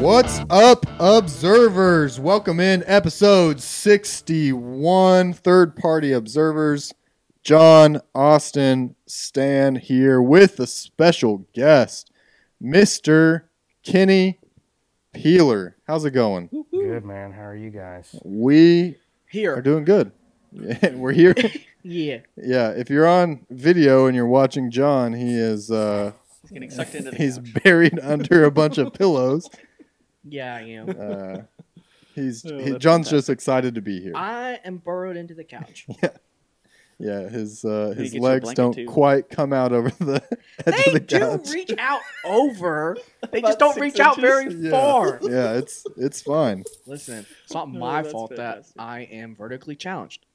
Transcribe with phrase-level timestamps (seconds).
[0.00, 2.20] What's up, observers?
[2.20, 6.94] Welcome in episode 61, third party observers.
[7.42, 12.12] John, Austin, Stan here with a special guest,
[12.62, 13.44] Mr.
[13.82, 14.38] Kenny
[15.12, 15.76] Peeler.
[15.86, 16.48] How's it going?
[16.70, 17.32] Good man.
[17.32, 18.14] How are you guys?
[18.24, 18.96] We
[19.28, 20.12] here are doing good.
[20.52, 21.34] Yeah, We're here.
[21.84, 22.18] Yeah.
[22.36, 26.94] yeah, if you're on video and you're watching John, he is uh He's getting sucked
[26.96, 27.54] into the he's couch.
[27.62, 29.48] buried under a bunch of pillows.
[30.28, 30.88] Yeah, I am.
[30.90, 31.42] Uh,
[32.14, 34.12] he's Oh, he, that's John's just excited to be here.
[34.14, 35.86] I am burrowed into the couch.
[36.02, 36.10] Yeah,
[36.98, 38.86] Yeah, his uh, his get you a legs don't too.
[38.86, 40.20] quite come out over the
[40.66, 41.50] edge they of the do couch.
[41.52, 42.96] reach out over.
[43.30, 44.70] They just don't six reach out very Yeah.
[44.72, 45.20] far.
[45.22, 46.64] yeah, it's it's fine.
[46.86, 48.66] Listen, it's not my that's fault that.
[48.76, 50.26] I am vertically challenged.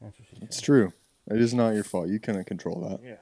[0.00, 0.92] That's what she It's true.
[1.30, 2.08] It is not your fault.
[2.08, 3.00] You couldn't control that.
[3.06, 3.16] Yeah.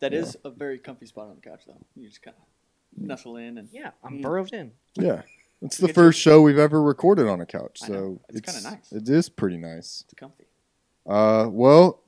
[0.00, 0.20] That Yeah.
[0.20, 1.76] is a very comfy spot on the couch, though.
[1.96, 4.22] You just kind of nestle in and Yeah, I'm Mm.
[4.22, 4.72] burrowed in.
[4.94, 5.22] Yeah,
[5.62, 8.20] it's the get first show we've ever recorded on a couch, I so know.
[8.28, 8.92] It's kinda nice.
[8.92, 10.04] It is pretty nice.
[10.04, 10.44] it's comfy.
[11.06, 12.02] Uh, well,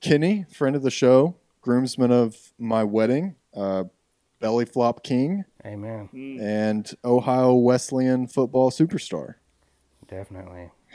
[0.00, 3.84] Kenny, friend of the show, groomsman of my wedding, uh,
[4.40, 6.08] belly flop king, Amen.
[6.14, 6.40] Mm.
[6.40, 9.34] and Ohio Wesleyan football superstar.
[10.08, 10.70] Definitely.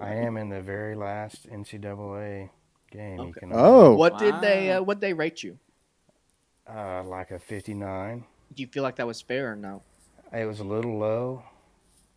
[0.00, 2.50] I am in the very last NCAA
[2.90, 3.18] game.
[3.18, 3.40] You Okay.
[3.40, 3.94] can Oh.
[3.94, 4.68] What did they?
[4.68, 4.78] Wow.
[4.78, 5.58] Uh, what they rate you?
[6.68, 8.24] Uh, like a 59.
[8.54, 9.82] Do you feel like that was fair or no?
[10.32, 11.42] It was a little low,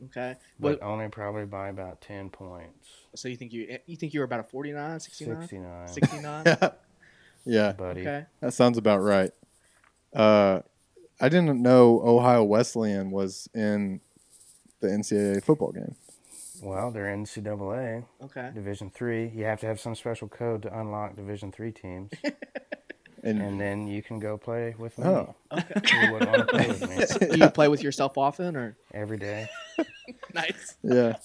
[0.05, 0.35] Okay.
[0.59, 2.87] but What, only probably by about 10 points.
[3.15, 5.87] so you think you you think you were about a 49, 69, 69.
[5.87, 6.45] 69?
[7.45, 8.01] yeah, Buddy.
[8.01, 8.25] Okay.
[8.41, 9.31] that sounds about right.
[10.13, 10.61] Uh,
[11.21, 14.01] I didn't know Ohio Wesleyan was in
[14.81, 15.95] the NCAA football game.
[16.61, 18.51] Well, they're in NCAA Okay.
[18.53, 19.29] Division Three.
[19.29, 22.11] You have to have some special code to unlock Division Three teams,
[23.23, 25.05] And, and then you can go play with me.
[25.05, 25.35] Oh.
[25.53, 26.89] You wouldn't want to play with
[27.21, 28.75] me Do you play with yourself often or?
[28.93, 29.47] every day.
[30.33, 30.75] Nice.
[30.83, 31.17] yeah.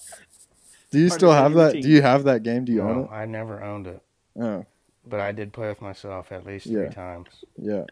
[0.91, 1.67] Do you Part still have that?
[1.67, 1.81] routine.
[1.81, 2.65] Do you have that game?
[2.65, 3.11] Do you no, own it?
[3.11, 4.01] I never owned it.
[4.39, 4.65] Oh,
[5.05, 6.85] But I did play with myself at least Yeah.
[6.85, 7.27] three times.
[7.57, 7.83] yeah.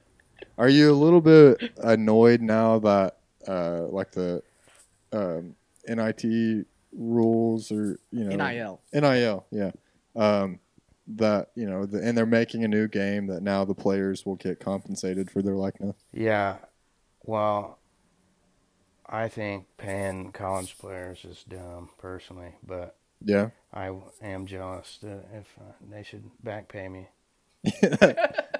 [0.57, 3.17] Are you a little bit annoyed now that
[3.47, 4.41] uh, like the
[5.13, 5.55] um,
[5.87, 8.81] NIT rules or you know Nil.
[8.93, 9.71] NIL, yeah.
[10.15, 10.59] Um,
[11.07, 14.35] that you know, the, and they're making a new game that now the players will
[14.35, 15.95] get compensated for their likeness.
[16.13, 16.57] Yeah.
[17.23, 17.79] Well,
[19.07, 25.47] I think paying college players is dumb, personally, but Yeah, I am jealous that if
[25.59, 27.07] uh, they should back pay me.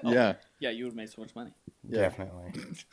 [0.03, 0.33] yeah.
[0.59, 1.51] Yeah, you would have made so much money.
[1.87, 2.01] Yeah.
[2.01, 2.53] Definitely.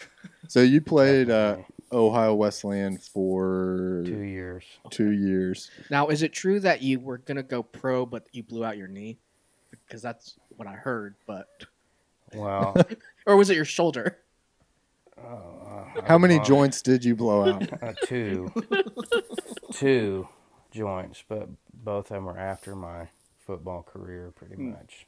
[0.49, 1.59] So you played uh,
[1.93, 4.65] Ohio Wesleyan for two years.
[4.91, 5.71] two years.
[5.89, 8.89] Now, is it true that you were gonna go pro, but you blew out your
[8.89, 9.19] knee?
[9.93, 11.17] Because that's what I heard.
[11.27, 11.49] But
[12.33, 12.73] wow,
[13.27, 14.17] or was it your shoulder?
[15.23, 17.69] uh, uh, How many well, joints did you blow out?
[17.83, 18.51] Uh, two.
[19.75, 20.27] two
[20.71, 21.47] joints, but
[21.85, 23.07] both of them were after my
[23.47, 24.71] football career, pretty Hmm.
[24.71, 25.07] much.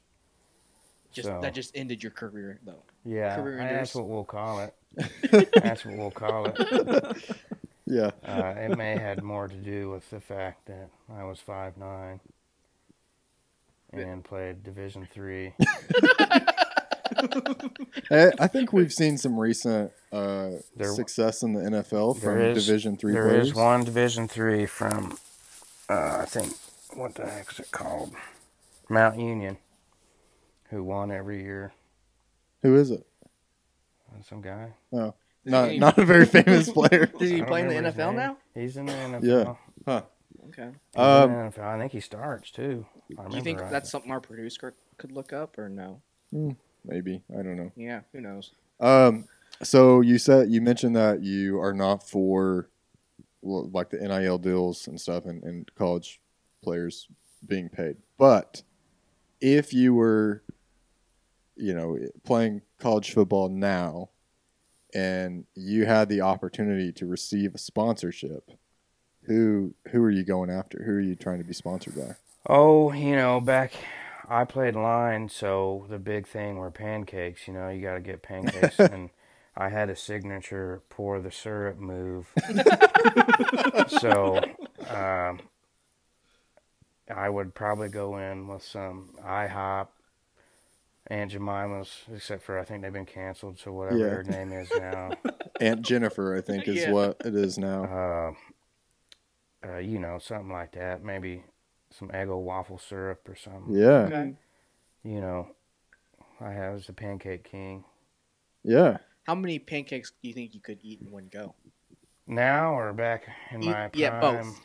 [1.11, 2.83] Just So- that just ended your career, though.
[3.03, 4.75] Yeah, career I- that's what we'll call it.
[5.63, 7.35] that's what we'll call it.
[7.87, 8.11] yeah.
[8.23, 11.75] Uh, it may have had more to do with the fact that I was five
[11.75, 12.19] nine
[14.03, 15.53] and played Division three.
[18.11, 22.49] I, I think we've seen some recent uh, There- success in the NFL from There
[22.51, 23.47] is- Division three There players.
[23.49, 25.17] is one Division three from,
[25.89, 26.53] uh, I think,
[26.93, 28.13] what the heck's it called?
[28.89, 29.57] Mount Union,
[30.69, 31.73] who won every year.
[32.61, 33.05] Who is it?
[34.29, 34.69] Some guy.
[34.91, 37.05] Not he- not a very famous player.
[37.05, 38.15] Does he don't play in the remember his NFL name.
[38.15, 38.37] now?
[38.55, 39.23] He's in the NFL.
[39.23, 39.55] Yeah.
[39.85, 40.01] Huh.
[40.49, 40.69] Okay.
[40.95, 41.63] He's Um, in the NFL.
[41.63, 42.85] I think he starts too.
[43.09, 43.71] If I Do you think right.
[43.71, 46.01] that's something our producer could look up, or no?
[46.83, 47.71] Maybe I don't know.
[47.75, 48.51] Yeah, who knows?
[48.79, 49.25] Um,
[49.63, 52.69] so you said you mentioned that you are not for
[53.41, 56.19] like the NIL deals and stuff, and, and college
[56.63, 57.07] players
[57.45, 57.97] being paid.
[58.17, 58.63] But
[59.39, 60.43] if you were,
[61.55, 64.09] you know, playing college football now,
[64.93, 68.51] and you had the opportunity to receive a sponsorship,
[69.23, 70.83] who who are you going after?
[70.83, 72.15] Who are you trying to be sponsored by?
[72.47, 73.73] Oh, you know, back
[74.27, 77.47] I played line, so the big thing were pancakes.
[77.47, 79.09] You know, you got to get pancakes, and
[79.55, 82.27] I had a signature pour the syrup move.
[83.87, 84.47] so,
[84.89, 85.41] um,
[87.13, 89.87] I would probably go in with some IHOP,
[91.07, 94.07] Aunt Jemima's, except for I think they've been canceled, so whatever Yeah.
[94.07, 95.17] their name is now.
[95.61, 96.91] Aunt Jennifer, I think, is Yeah.
[96.91, 97.83] what it is now.
[97.85, 98.31] uh,
[99.67, 101.03] uh, you know, something like that.
[101.03, 101.43] Maybe
[101.97, 103.75] some Eggo waffle syrup or something.
[103.75, 104.33] Yeah, Okay.
[105.03, 105.47] You know,
[106.41, 107.83] I have the pancake king.
[108.63, 108.97] yeah.
[109.25, 111.55] How many pancakes do you think you could eat in one go?
[112.27, 113.93] Now or back in Eat- my prime?
[113.99, 114.61] yeah, both.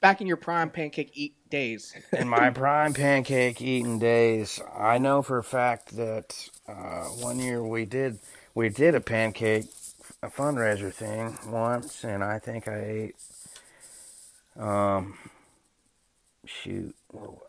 [0.00, 1.94] Back in your prime pancake eat days.
[2.16, 7.62] in my prime pancake eating days, I know for a fact that uh, one year
[7.62, 8.18] we did
[8.54, 9.66] we did a pancake
[10.22, 13.14] a fundraiser thing once, and I think I ate
[14.56, 15.16] um
[16.50, 16.94] shoot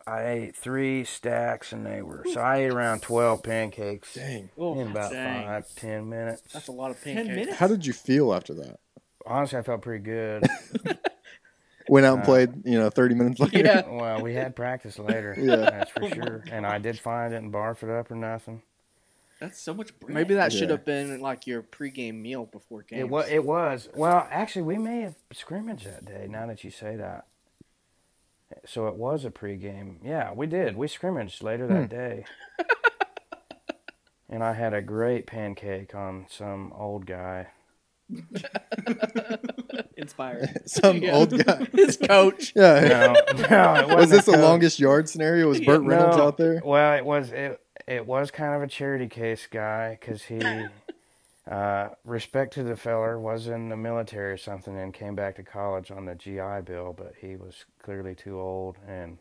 [0.06, 4.50] I ate three stacks, and they were so I ate around twelve pancakes Dang.
[4.58, 5.44] Oh, in about dang.
[5.46, 6.42] five ten minutes.
[6.52, 7.36] that's a lot of Ten pancakes.
[7.36, 7.56] minutes?
[7.58, 8.78] How did you feel after that?
[9.26, 10.44] Honestly, I felt pretty good.
[11.88, 13.58] Went out and Uh, played, you know, 30 minutes later.
[13.58, 13.82] Yeah.
[13.88, 15.56] well, we had practice later, Yeah.
[15.56, 18.62] that's for sure, and I did find it didn't barf it up or nothing.
[19.40, 20.14] That's so much bread.
[20.14, 20.76] Maybe that should Yeah.
[20.76, 23.00] have been like your pregame meal before games.
[23.00, 23.28] It was.
[23.28, 23.88] It was.
[23.94, 26.26] Well, actually, we may have scrimmaged that day.
[26.30, 27.26] Now that you say that,
[28.66, 29.96] so it was a pregame.
[30.02, 30.76] Yeah, we did.
[30.76, 31.96] We scrimmaged later that hmm.
[31.96, 32.24] day,
[34.28, 37.48] and I had a great pancake on some old guy.
[39.96, 40.50] inspired.
[40.66, 41.12] Some Yeah.
[41.12, 41.66] old guy.
[41.72, 42.52] His coach.
[42.54, 43.14] Yeah.
[43.38, 45.48] No, no, it wasn't Was this the longest yard scenario?
[45.48, 46.26] Was Burt Reynolds No.
[46.26, 46.60] out there?
[46.64, 47.32] Well, it was.
[47.32, 47.58] It
[47.88, 50.38] it was kind of a charity case guy because he.
[51.50, 55.42] Uh, respect to the feller was in the military or something and came back to
[55.42, 59.18] college on the GI Bill, but he was clearly too old and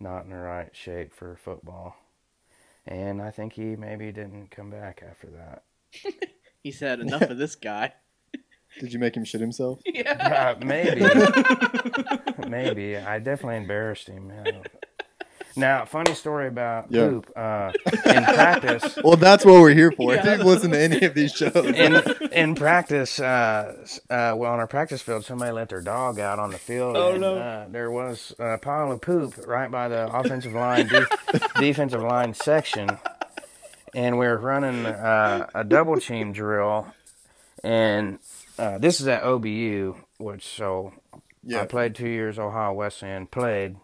[0.00, 1.96] not in the right shape for football.
[2.86, 5.64] And I think he maybe didn't come back after that.
[6.64, 7.92] He said, "Enough of this guy."
[8.80, 9.80] Did you make him shit himself?
[9.84, 10.54] yeah.
[10.58, 11.02] Uh, maybe,
[12.48, 14.32] maybe I definitely embarrassed him.
[14.44, 14.62] yeah.
[15.56, 17.08] Now, funny story about Yeah.
[17.08, 17.30] poop.
[17.36, 17.72] Uh,
[18.06, 20.12] in practice, Well, that's what we're here for.
[20.14, 20.36] If Yeah.
[20.36, 21.94] you've listened to any of these shows, in
[22.32, 26.38] in practice, uh, s- uh, well, on our practice field, somebody let their dog out
[26.40, 26.96] on the field.
[26.96, 27.36] Oh, and, no.
[27.38, 31.06] Uh, there was a pile of poop right by the offensive line, de-
[31.60, 32.98] defensive line section,
[33.94, 36.86] and we were running uh, a double team drill,
[37.62, 38.18] and
[38.58, 40.92] uh, this is at OBU, which so
[41.56, 43.76] I played two years Ohio Wesleyan, played,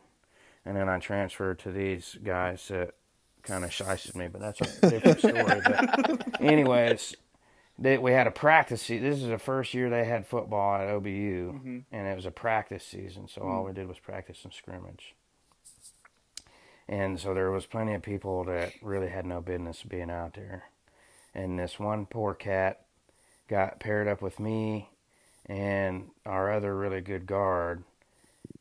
[0.64, 2.94] and then I transferred to these guys that
[3.42, 5.60] kind of shysted me, but that's a different story.
[5.64, 7.16] But anyways,
[7.78, 8.82] they, we had a practice.
[8.82, 11.78] Se- this is the first year they had football at OBU, mm-hmm.
[11.90, 13.26] and it was a practice season.
[13.28, 13.68] So all mm.
[13.68, 15.14] we did was practice and scrimmage.
[16.88, 20.64] And so there was plenty of people that really had no business being out there.
[21.34, 22.84] And this one poor cat
[23.48, 24.90] got paired up with me
[25.46, 27.84] and our other really good guard,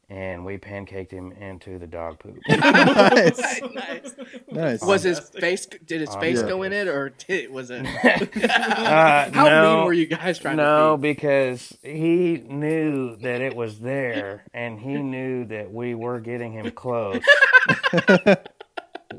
[0.10, 2.38] and we pancaked him into the dog poop.
[2.50, 4.16] nice, nice.
[4.52, 4.82] nice.
[4.82, 5.66] Was his face?
[5.68, 6.48] Did his Um, face yeah.
[6.48, 7.86] go in it, or did, was it?
[8.50, 11.08] Uh, How no, mean were you guys trying no, to be?
[11.10, 16.52] No, because he knew that it was there, and he knew that we were getting
[16.54, 17.22] him close.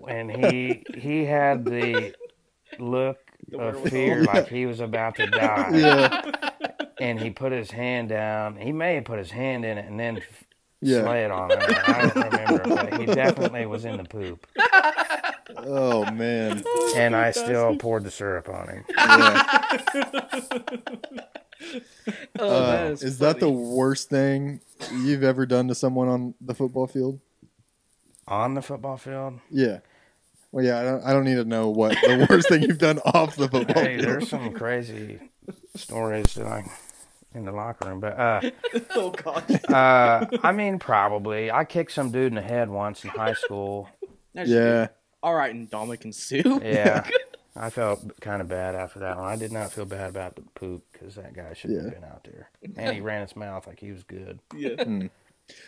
[0.09, 2.15] and he he had the
[2.79, 3.19] look
[3.59, 5.71] of fear, like he was about to die.
[5.75, 6.23] yeah,
[7.01, 8.57] And he put his hand down.
[8.57, 10.45] He may have put his hand in it and then f-
[10.83, 11.03] Yeah.
[11.03, 11.59] slid on it.
[11.61, 14.47] I don't remember, but he definitely was in the poop.
[15.59, 16.63] oh man,
[16.97, 18.85] And I still poured the syrup on him.
[18.97, 19.61] yeah.
[22.39, 24.61] Oh, Uh, that is that the worst thing
[24.93, 27.21] you've ever done to someone on the football field?
[28.27, 29.41] On the football field?
[29.51, 29.81] Yeah.
[30.53, 32.99] Well, yeah, I don't, I don't need to know what the worst thing you've done
[33.05, 34.09] off the football Hey, field.
[34.09, 35.21] there's some crazy
[35.77, 36.65] stories that I
[37.35, 38.41] in the locker room, but uh,
[38.97, 39.45] oh gosh.
[39.69, 43.89] uh, I mean, probably I kicked some dude in the head once in high school.
[44.35, 44.89] That's Yeah,
[45.23, 46.61] All right, and Dominic and Sue.
[46.63, 47.09] Yeah,
[47.57, 49.27] I felt kind of bad after that one.
[49.27, 51.91] I did not feel bad about the poop because that guy shouldn't Yeah.
[51.91, 54.85] have been out there, and he ran his mouth like he was good, Yeah.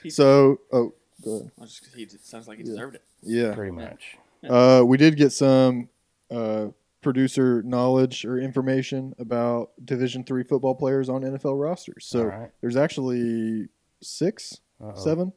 [0.08, 1.50] So, oh, go ahead.
[1.62, 3.02] Just, he sounds like he deserved it.
[3.22, 3.52] Yeah.
[3.54, 4.16] pretty much.
[4.48, 5.88] Uh, we did get some
[6.30, 6.66] uh,
[7.02, 12.06] producer knowledge or information about Division three football players on NFL rosters.
[12.06, 12.50] So All right.
[12.60, 13.68] there's actually
[14.00, 14.94] 6 Uh-oh.
[15.02, 15.32] seven.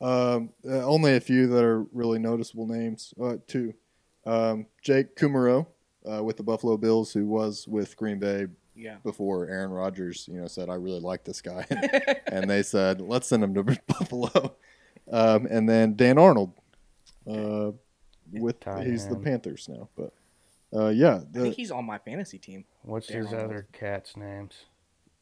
[0.00, 3.14] Um, uh, only a few that are really noticeable names.
[3.22, 3.74] Uh, two.
[4.26, 5.66] Um, Jake Kumerow
[6.10, 8.96] uh, with the Buffalo Bills, who was with Green Bay Yeah.
[9.04, 11.66] before Aaron Rodgers, you know, said I really like this guy,
[12.26, 14.56] and they said let's send him to Buffalo.
[15.10, 16.52] Um, and then Dan Arnold,
[17.30, 17.72] uh,
[18.32, 19.16] with Tight he's the.
[19.16, 20.12] Panthers now, but
[20.74, 22.64] uh, yeah, I think he's on my fantasy team.
[22.82, 23.44] What's Dan his Arnold.
[23.44, 24.64] other cats' names?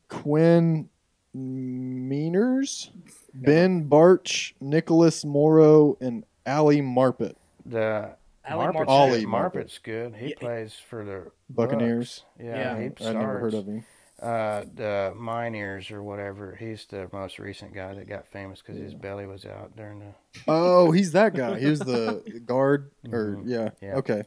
[0.09, 0.89] Quinn
[1.37, 2.91] Meinerz,
[3.35, 7.35] Ben Bartch, Nicholas Morrow, and Ali Marpet,
[7.67, 8.17] The
[8.49, 8.89] Ali Marpet's, Marpet.
[8.89, 10.17] Ollie Marpet's good.
[10.17, 10.35] He Yeah.
[10.39, 12.25] plays for the Buccaneers.
[12.39, 12.45] Bucks.
[12.47, 12.79] Yeah, Yeah.
[12.81, 13.15] he I starts.
[13.15, 13.85] never heard of him.
[14.21, 16.55] Uh, the Meinerz or whatever.
[16.55, 20.15] He's the most recent guy that got famous because his belly was out during the.
[20.47, 21.59] Oh, he's that guy.
[21.59, 23.43] He was the guard, or Mhm.
[23.47, 23.95] yeah, Yeah.
[23.97, 24.25] okay,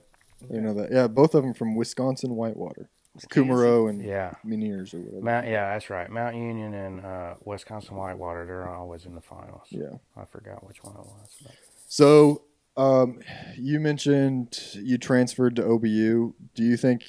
[0.50, 0.92] you know that.
[0.92, 2.90] Yeah, both of them from Wisconsin Whitewater.
[3.30, 4.34] Kumerow and Yeah.
[4.44, 5.24] Meinerz or whatever.
[5.24, 6.10] Mount, yeah, that's right.
[6.10, 9.68] Mount Union and uh, Wisconsin Whitewater, they're always in the finals.
[9.70, 9.98] Yeah.
[10.18, 11.30] I forgot which one it was.
[11.44, 11.52] But.
[11.88, 12.42] So,
[12.76, 13.20] um,
[13.56, 16.34] you mentioned you transferred to OBU.
[16.56, 17.04] Do you think?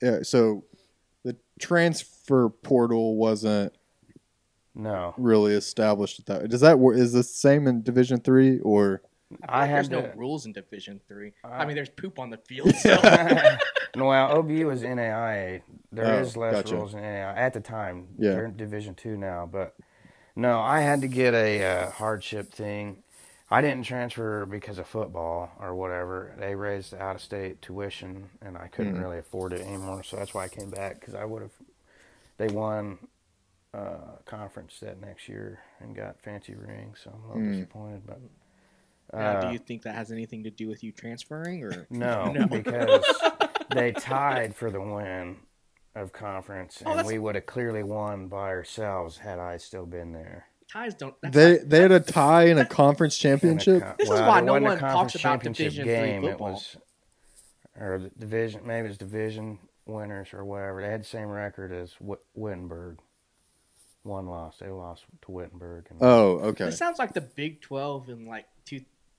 [0.00, 0.20] Yeah.
[0.22, 0.64] So,
[1.24, 3.74] the transfer portal wasn't
[4.74, 6.48] No, really established at that.
[6.48, 9.02] Does that is the same in Division three or?
[9.48, 11.32] I I had there's no to- rules in Division Three.
[11.44, 12.74] I Uh, mean, there's poop on the field.
[12.76, 12.94] So.
[13.96, 15.62] no, well, OBU is NAIA.
[15.92, 16.74] There is Oh, less gotcha.
[16.76, 18.08] rules in NAIA at the time.
[18.18, 18.30] Yeah.
[18.32, 19.74] They're in Division Two now, but
[20.36, 23.02] no, I had to get a uh, hardship thing.
[23.50, 26.34] I didn't transfer because of football or whatever.
[26.38, 29.02] They raised out of state tuition, and I couldn't Hmm.
[29.02, 30.02] really afford it anymore.
[30.02, 31.52] So that's why I came back because I would have.
[32.36, 32.98] They won
[33.74, 37.52] uh, conference that next year and got fancy rings, so I'm a little Hmm.
[37.52, 38.02] disappointed.
[38.06, 38.20] But
[39.12, 42.30] Now, uh, do you think that has anything to do with you transferring, or no,
[42.32, 42.46] No.
[42.46, 43.04] because
[43.74, 45.36] they tied for the win
[45.94, 49.86] of conference, Oh, and that's- we would have clearly won by ourselves had I still
[49.86, 50.46] been there.
[50.70, 51.14] ties don't?
[51.22, 53.82] They not- they had a tie in a conference In a championship.
[53.82, 56.24] co- This is why no one talks conference about championship Division game.
[56.24, 56.52] It football.
[56.52, 56.76] was,
[57.80, 60.82] or the division, maybe it was division winners or whatever.
[60.82, 62.98] They had the same record as Wit- Wittenberg.
[64.04, 64.58] One loss.
[64.58, 65.86] They lost to Wittenberg.
[65.90, 66.66] And Oh, okay.
[66.66, 68.46] It sounds like the Big Twelve in like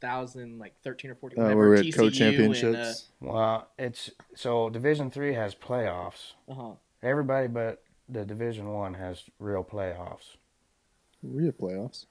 [0.01, 1.39] 2000, like 13 or 14.
[1.43, 3.09] Uh, we had TCU co-championships.
[3.19, 6.33] Wow, it's so Division Three has playoffs.
[6.47, 6.71] Uh, uh-huh.
[7.03, 10.35] Everybody but the Division One has real playoffs.
[11.23, 12.05] Real playoffs.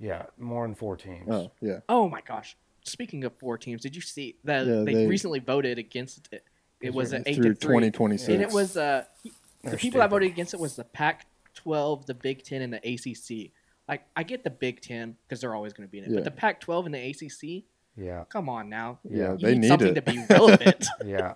[0.00, 1.28] Yeah, more than four teams.
[1.28, 1.80] Oh, yeah.
[1.88, 2.56] Oh my gosh!
[2.84, 6.44] Speaking of four teams, did you see that Yeah, they, they- recently voted against it?
[6.80, 8.28] It was an eight Through to three, twenty twenty six.
[8.28, 12.14] and it was uh the They're people that voted against it was the Pac-12, the
[12.14, 13.50] Big Ten, and the ACC.
[13.88, 16.16] Like I get the Big Ten because they're always going to be in it, Yeah.
[16.16, 17.64] but the Pac-12 and the ACC,
[17.96, 19.94] Yeah, come on now, Yeah, you they need, need something it.
[19.94, 20.86] to be relevant.
[21.04, 21.34] yeah.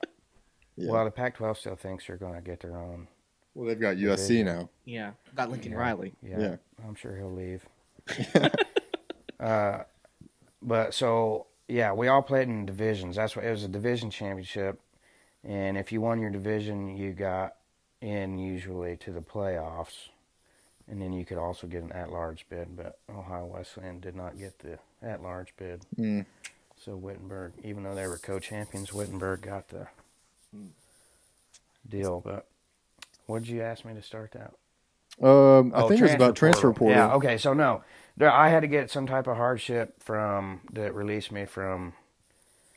[0.77, 0.91] Yeah.
[0.91, 3.09] Well, the Pac-12 still thinks they're going to get their own.
[3.55, 4.69] Well, they've got USC now.
[4.85, 5.79] yeah, got Lincoln Yeah.
[5.79, 6.15] Riley.
[6.23, 6.57] Yeah, Yeah.
[6.87, 7.65] I'm sure he'll leave.
[9.41, 9.79] uh,
[10.61, 13.17] but so yeah, we all played in divisions.
[13.17, 14.81] That's what it was a division championship,
[15.45, 17.55] and if you won your division, you got
[18.01, 20.09] in usually to the playoffs,
[20.89, 22.77] and then you could also get an at-large bid.
[22.77, 26.27] But Ohio Wesleyan did not get the at-large bid, Mm.
[26.79, 29.87] so Wittenberg, even though they were co-champions, Wittenberg got the
[31.89, 32.21] deal.
[32.25, 32.47] But
[33.27, 34.53] what did you ask me to start that?
[35.25, 36.97] Um, I Oh, think it was about transfer portal.
[36.97, 37.13] Yeah.
[37.15, 37.37] Okay.
[37.37, 37.83] So no,
[38.17, 41.93] there, I had to get some type of hardship from that released me from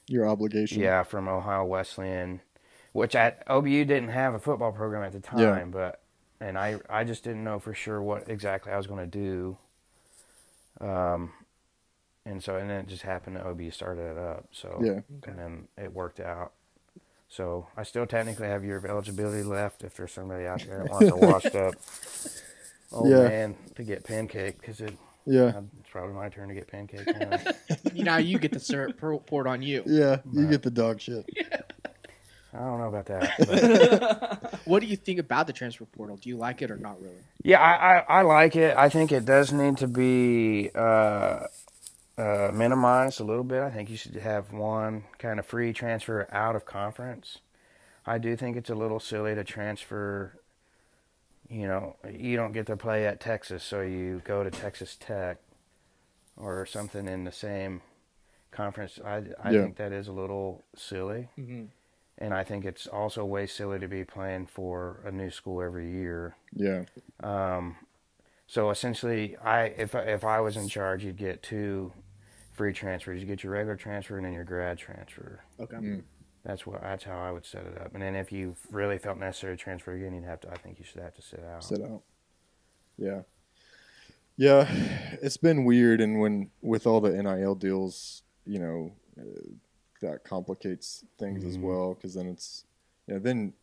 [0.07, 0.81] Your obligation.
[0.81, 2.41] yeah from Ohio Wesleyan,
[2.91, 5.63] which at OBU didn't have a football program at the time, Yeah.
[5.65, 6.01] but
[6.41, 9.57] and I I just didn't know for sure what exactly I was going to do.
[10.81, 11.31] Um,
[12.25, 14.47] and so and then it just happened that OB started it up.
[14.51, 15.01] So Yeah.
[15.27, 16.51] and then it worked out.
[17.27, 20.91] So I still technically have year of eligibility left if there's somebody out there that
[20.91, 21.73] wants a washed up
[22.91, 23.27] old Yeah.
[23.27, 24.93] man to get pancake because it,
[25.25, 25.61] Yeah.
[25.79, 27.07] it's probably my turn to get pancake.
[27.07, 27.39] now.
[27.93, 29.83] You now you get the syrup poured on you.
[29.85, 30.19] Yeah.
[30.31, 30.51] You Right.
[30.51, 31.25] get the dog shit.
[32.55, 34.59] I don't know about that.
[34.65, 36.17] What do you think about the transfer portal?
[36.17, 37.17] Do you like it or not really?
[37.43, 38.75] yeah, I, I, I like it.
[38.75, 41.45] I think it does need to be uh,
[42.17, 43.61] uh, minimized a little bit.
[43.61, 47.37] I think you should have one kind of free transfer out of conference.
[48.07, 50.33] I do think it's a little silly to transfer.
[51.47, 55.37] You know, you don't get to play at Texas, so you go to Texas Tech
[56.37, 57.81] or something in the same
[58.51, 58.99] conference.
[59.05, 59.61] I, I Yeah.
[59.63, 61.29] think that is a little silly.
[61.37, 61.65] Mm-hmm.
[62.17, 65.91] And I think it's also way silly to be playing for a new school every
[65.91, 66.37] year.
[66.53, 66.83] Yeah.
[67.21, 67.75] Um,
[68.47, 71.91] so essentially, I if if I was in charge, you'd get two
[72.53, 73.19] free transfers.
[73.19, 75.41] You get your regular transfer and then your grad transfer.
[75.59, 75.75] Okay.
[75.75, 76.03] Mm.
[76.45, 77.93] That's what that's how I would set it up.
[77.93, 80.51] And then if you really felt necessary to transfer again, you'd have to.
[80.51, 81.63] I think you should have to sit out.
[81.63, 82.01] Sit out.
[82.97, 83.21] Yeah.
[84.37, 84.69] Yeah.
[85.21, 86.01] It's been weird.
[86.01, 89.23] And when, with all the NIL deals, you know, uh,
[90.01, 91.61] that complicates things as Mhm.
[91.61, 91.95] well.
[92.01, 92.63] Cause then it's,
[93.07, 93.53] you know, then,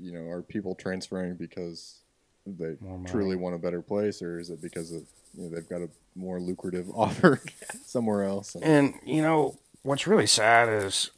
[0.00, 2.00] you know, are people transferring because
[2.46, 5.02] they truly want a better place or is it because of,
[5.36, 7.40] you know, they've got a more lucrative offer
[7.84, 8.54] somewhere else?
[8.54, 11.10] And, And you know what's really sad is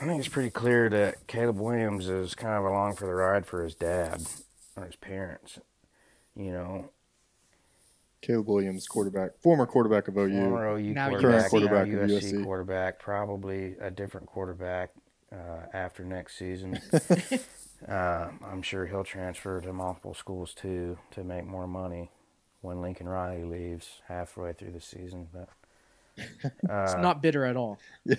[0.00, 3.46] I think it's pretty clear that Caleb Williams is kind of along for the ride
[3.46, 4.22] for his dad
[4.76, 5.58] or his parents.
[6.34, 6.90] You know,
[8.22, 10.30] Caleb Williams, quarterback, former quarterback of OU.
[10.40, 12.44] former OU Now quarterback, Current quarterback now of USC USC.
[12.44, 14.90] quarterback, probably a different quarterback
[15.32, 16.80] uh, after next season.
[17.88, 22.10] uh, I'm sure he'll transfer to multiple schools too to make more money
[22.62, 25.28] when Lincoln Riley leaves halfway through the season.
[25.32, 25.48] But
[26.70, 27.78] uh, It's not bitter at all.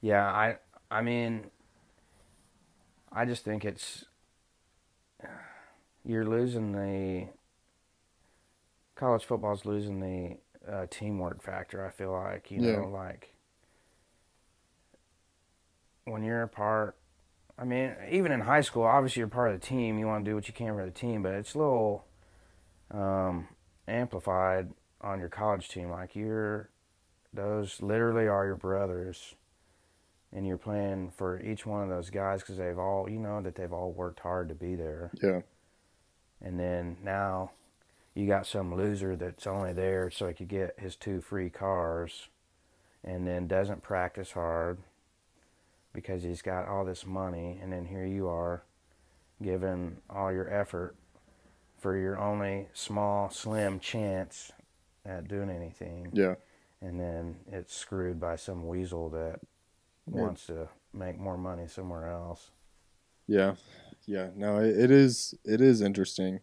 [0.00, 0.58] Yeah, I
[0.90, 1.46] I mean
[3.10, 4.04] I just think it's
[6.04, 7.28] you're losing the
[8.94, 10.38] college football's losing the
[10.72, 11.84] uh, teamwork factor.
[11.84, 12.76] I feel like you Yeah.
[12.76, 13.34] know, like
[16.04, 16.96] when you're a part.
[17.56, 19.96] I mean, even in high school, obviously you're part of the team.
[19.98, 22.04] You want to do what you can for the team, but it's a little
[22.90, 23.46] um,
[23.86, 24.70] amplified
[25.00, 25.88] on your college team.
[25.88, 26.68] Like you're,
[27.32, 29.36] those literally are your brothers,
[30.32, 33.54] and you're playing for each one of those guys because they've all, you know, that
[33.54, 35.12] they've all worked hard to be there.
[35.22, 35.42] Yeah.
[36.42, 37.52] And then now
[38.14, 42.28] you got some loser that's only there so he could get his two free cars
[43.02, 44.78] and then doesn't practice hard
[45.92, 47.58] because he's got all this money.
[47.62, 48.62] And then here you are
[49.42, 50.96] giving all your effort
[51.78, 54.52] for your only small, slim chance
[55.04, 56.08] at doing anything.
[56.12, 56.36] Yeah.
[56.80, 59.40] And then it's screwed by some weasel that
[60.06, 60.20] Yeah.
[60.22, 62.50] wants to make more money somewhere else.
[63.26, 63.54] Yeah,
[64.06, 64.30] yeah.
[64.36, 65.34] No, it, it is.
[65.44, 66.40] It is interesting.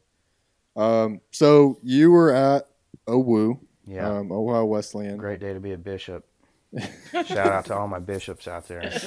[0.75, 2.68] Um, so you were at
[3.08, 4.20] OWU, Yeah.
[4.20, 5.18] um, Ohio Wesleyan.
[5.18, 6.25] Great day to be a bishop.
[7.25, 8.92] Shout out to all my bishops out there.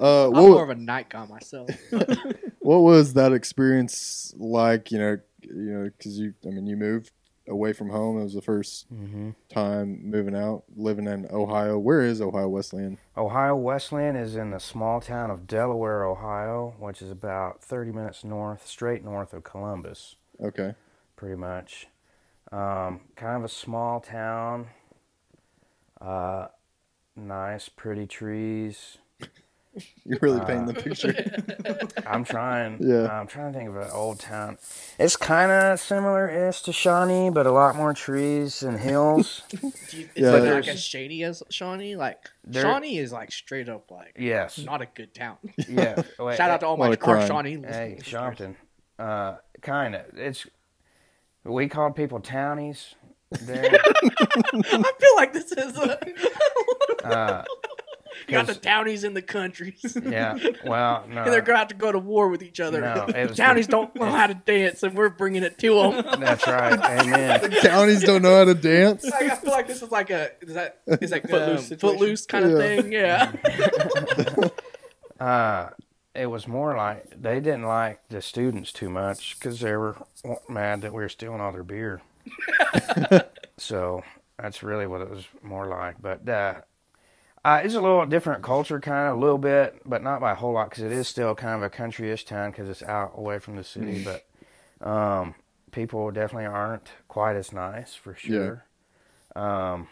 [0.00, 1.68] Uh, I'm more of a night guy myself.
[2.60, 4.92] what was that experience like?
[4.92, 7.10] You know, you know, because you, I mean, you moved
[7.48, 8.16] away from home.
[8.20, 11.78] It was the first hmm time moving out, living in Ohio.
[11.80, 12.98] Where is Ohio Wesleyan?
[13.16, 18.22] Ohio Wesleyan is in the small town of Delaware, Ohio, which is about 30 minutes
[18.22, 20.74] north, straight north of Columbus, Okay.
[21.16, 21.86] pretty much.
[22.52, 24.68] Um, kind of a small town.
[26.00, 26.46] Uh,
[27.16, 28.98] nice, pretty trees.
[30.04, 31.14] You're really Uh, painting the picture.
[32.06, 32.78] I'm trying.
[32.80, 33.06] Yeah.
[33.08, 34.58] I'm trying to think of an old town.
[34.98, 39.42] It's kind of similar-ish to Shawnee, but a lot more trees and hills.
[39.50, 39.58] Do
[39.92, 41.96] you, is Yeah, it like as shady as Shawnee?
[41.96, 44.58] Like There- Shawnee is like straight up like yes.
[44.58, 45.36] not a good town.
[45.68, 46.02] Yeah.
[46.18, 47.26] Wait, Shout out to all my of our.
[47.26, 48.56] Shawnee Hey, listeners.
[48.98, 49.34] Shompton.
[49.34, 50.02] Uh, kind of.
[50.16, 50.46] It's
[51.44, 52.94] we call people townies.
[53.30, 53.62] There.
[53.84, 55.98] I feel like this is a,
[57.04, 57.44] uh,
[58.26, 59.96] you got the townies in the countries.
[60.02, 60.34] yeah.
[60.64, 61.22] Well, no.
[61.24, 62.80] and they're going to have to go to war with each other.
[62.80, 65.74] No, it was townies the- don't know how to dance, and we're bringing it to
[65.74, 66.20] them.
[66.20, 66.78] That's right.
[66.78, 67.50] Amen.
[67.62, 69.04] Counties don't know how to dance.
[69.04, 72.26] Like, I feel like this is like a is that is that Footloose um, footloose
[72.26, 72.92] kind of thing?
[72.92, 73.32] Yeah.
[75.20, 75.70] Uh,
[76.18, 79.96] it was more like they didn't like the students too much because they were
[80.48, 82.00] mad that we were stealing all their beer.
[83.56, 84.02] so
[84.38, 85.96] that's really what it was more like.
[86.00, 86.54] But uh,
[87.44, 90.36] uh, it's a little different culture, kind of a little bit, but not by a
[90.36, 93.38] whole lot because it is still kind of a country-ish town because it's out away
[93.38, 94.04] from the city.
[94.04, 95.34] but um,
[95.70, 98.64] people definitely aren't quite as nice for sure.
[99.36, 99.88] Um,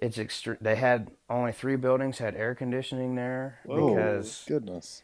[0.00, 5.02] it's extre- They had only three buildings had air conditioning there Oh, because goodness.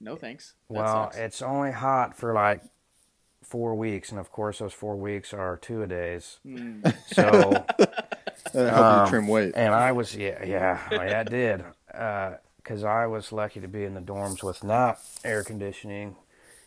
[0.00, 0.54] No thanks.
[0.70, 1.16] That well, sucks.
[1.16, 2.62] it's only hot for like
[3.42, 6.38] four weeks, and of course, those four weeks are two a days.
[6.46, 6.94] Mm.
[7.12, 7.64] So,
[8.52, 9.52] That'll help Um, you trim weight.
[9.56, 13.84] and I was yeah, yeah, oh, yeah, it did, because I was lucky to be
[13.84, 16.16] in the dorms with not air conditioning,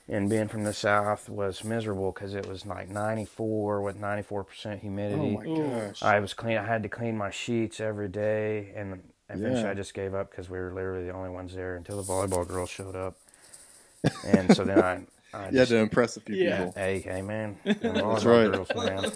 [0.10, 4.82] and being from the south was miserable because it was like 94 with 94 percent
[4.82, 5.38] humidity.
[5.40, 6.04] Oh my gosh.
[6.04, 6.58] I was clean.
[6.58, 9.72] I had to clean my sheets every day, and eventually Yeah.
[9.72, 12.46] I just gave up because we were literally the only ones there until the volleyball
[12.48, 13.16] girls showed up.
[14.26, 16.58] And so then I, I You had to impress a few Yeah.
[16.58, 16.74] people.
[16.76, 18.52] hey, hey, man, them volleyball right.
[18.52, 19.12] girls, man.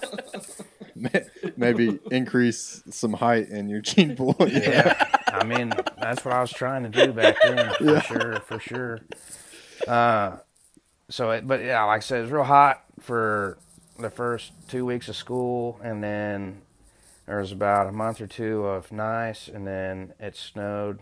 [1.58, 4.36] Maybe increase some height in your gene pool.
[4.48, 4.94] Yeah,
[5.28, 8.02] I mean that's what I was trying to do back then, for Yeah.
[8.02, 9.02] sure, for sure.
[9.88, 10.38] Uh,
[11.10, 13.58] so it, but yeah, like I said, it was real hot for
[14.00, 16.62] the first two weeks of school, and then
[17.28, 21.00] there was about a month or two of nice, and then it snowed.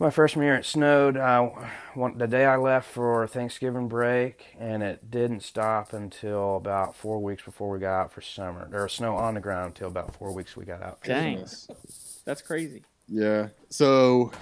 [0.00, 1.16] My freshman year, it snowed.
[1.16, 1.50] Uh,
[1.94, 7.22] one, the day I left for Thanksgiving break, and it didn't stop until about four
[7.22, 8.68] weeks before we got out for summer.
[8.68, 11.00] There was snow on the ground until about four weeks we got out.
[11.04, 11.34] Dang.
[11.34, 11.68] Goodness.
[12.24, 12.82] That's crazy.
[13.06, 13.48] Yeah.
[13.68, 14.32] So,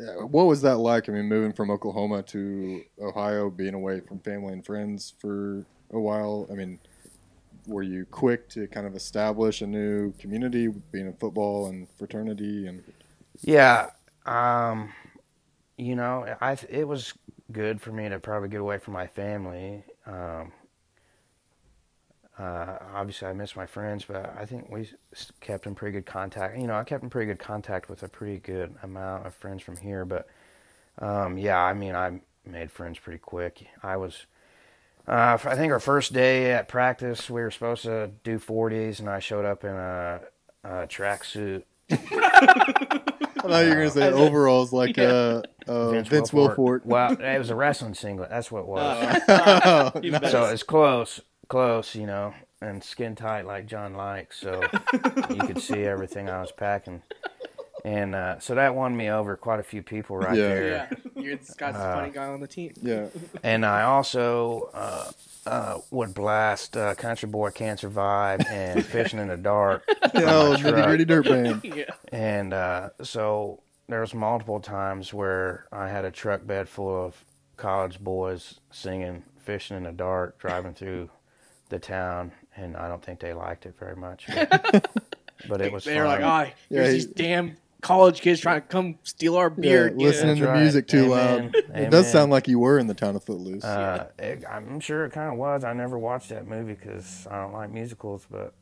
[0.00, 1.08] uh, what was that like?
[1.08, 6.00] I mean, moving from Oklahoma to Ohio, being away from family and friends for a
[6.00, 6.48] while.
[6.50, 6.80] I mean,
[7.68, 12.66] were you quick to kind of establish a new community, being in football and fraternity?
[12.66, 12.82] And
[13.42, 13.90] Yeah,
[14.26, 14.92] um,
[15.76, 17.12] you know, I it was
[17.50, 19.84] good for me to probably get away from my family.
[20.06, 20.52] Um,
[22.38, 24.88] uh, obviously, I miss my friends, but I think we
[25.40, 26.58] kept in pretty good contact.
[26.58, 29.62] You know, I kept in pretty good contact with a pretty good amount of friends
[29.62, 30.04] from here.
[30.04, 30.28] But
[30.98, 33.66] um, yeah, I mean, I made friends pretty quick.
[33.82, 34.26] I was.
[35.06, 39.10] Uh, I think our first day at practice, we were supposed to do 40s, and
[39.10, 40.20] I showed up in a,
[40.62, 41.64] a tracksuit
[43.44, 46.84] I thought you were gonna say As a- overalls like uh, uh, Vince, Wilfork.
[46.84, 48.30] Well, it was a wrestling singlet.
[48.30, 48.80] That's what it was.
[49.28, 50.30] Uh, Oh, You nice.
[50.30, 54.38] so it's close, close, you know, and skin tight like John likes.
[54.40, 54.60] So
[55.30, 57.02] you could see everything I was packing.
[57.84, 60.42] And uh, so that won me over quite a few people right Yeah.
[60.48, 60.68] there.
[60.68, 60.88] Yeah,
[61.22, 62.72] you're this guy's the Uh, funny guy on the team.
[62.80, 63.06] yeah.
[63.42, 65.10] And I also uh,
[65.46, 69.82] uh, would blast uh, Country Boy Can't Survive and Fishing in the Dark.
[70.14, 70.74] Oh, truck.
[70.74, 71.60] nitty gritty dirt band.
[71.64, 71.84] Yeah.
[72.12, 77.24] And uh, so there was multiple times where I had a truck bed full of
[77.56, 81.10] college boys singing "Fishing in the Dark" driving through
[81.68, 84.28] the town, and I don't think they liked it very much.
[84.32, 84.90] But,
[85.48, 85.84] but it was.
[85.84, 86.46] They're like, fun.
[86.46, 89.90] oh, Yeah, here's he- these damn college kids trying to come steal our Yeah, beer.
[89.90, 90.60] listening to right.
[90.62, 91.52] music too Amen.
[91.52, 91.76] loud.
[91.76, 93.64] It does sound like you were in the town of Footloose.
[93.64, 95.64] Uh, it, I'm sure it kind of was.
[95.64, 98.54] I never watched that movie because I don't like musicals, but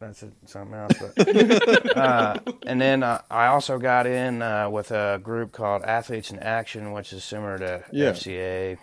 [0.00, 0.94] that's it, something else.
[1.16, 6.30] But, uh, and then uh, I also got in uh, with a group called Athletes
[6.30, 8.10] in Action, which is similar to Yeah.
[8.12, 8.78] FCA,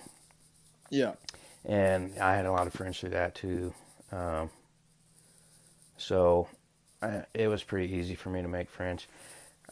[0.91, 1.13] yeah.
[1.65, 3.73] and I had a lot of friends through that too.
[4.12, 4.49] Um,
[5.97, 6.47] so
[7.01, 9.08] I, it was pretty easy for me to make friends.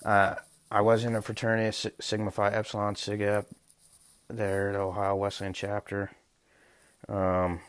[0.05, 0.35] Uh,
[0.71, 3.45] I was in a fraternity, Sigma Phi Epsilon SIGEP,
[4.29, 6.11] there at Ohio Wesleyan chapter.
[7.07, 7.59] Um,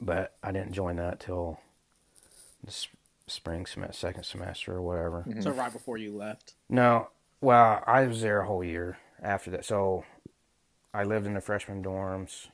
[0.00, 1.60] but I didn't join that till
[2.62, 2.88] the s-
[3.26, 5.24] spring semester, second semester or whatever.
[5.40, 6.54] So right before you left.
[6.68, 7.08] No,
[7.40, 9.64] well, I was there a whole year after that.
[9.64, 10.04] So
[10.92, 12.46] I lived in the freshman dorms.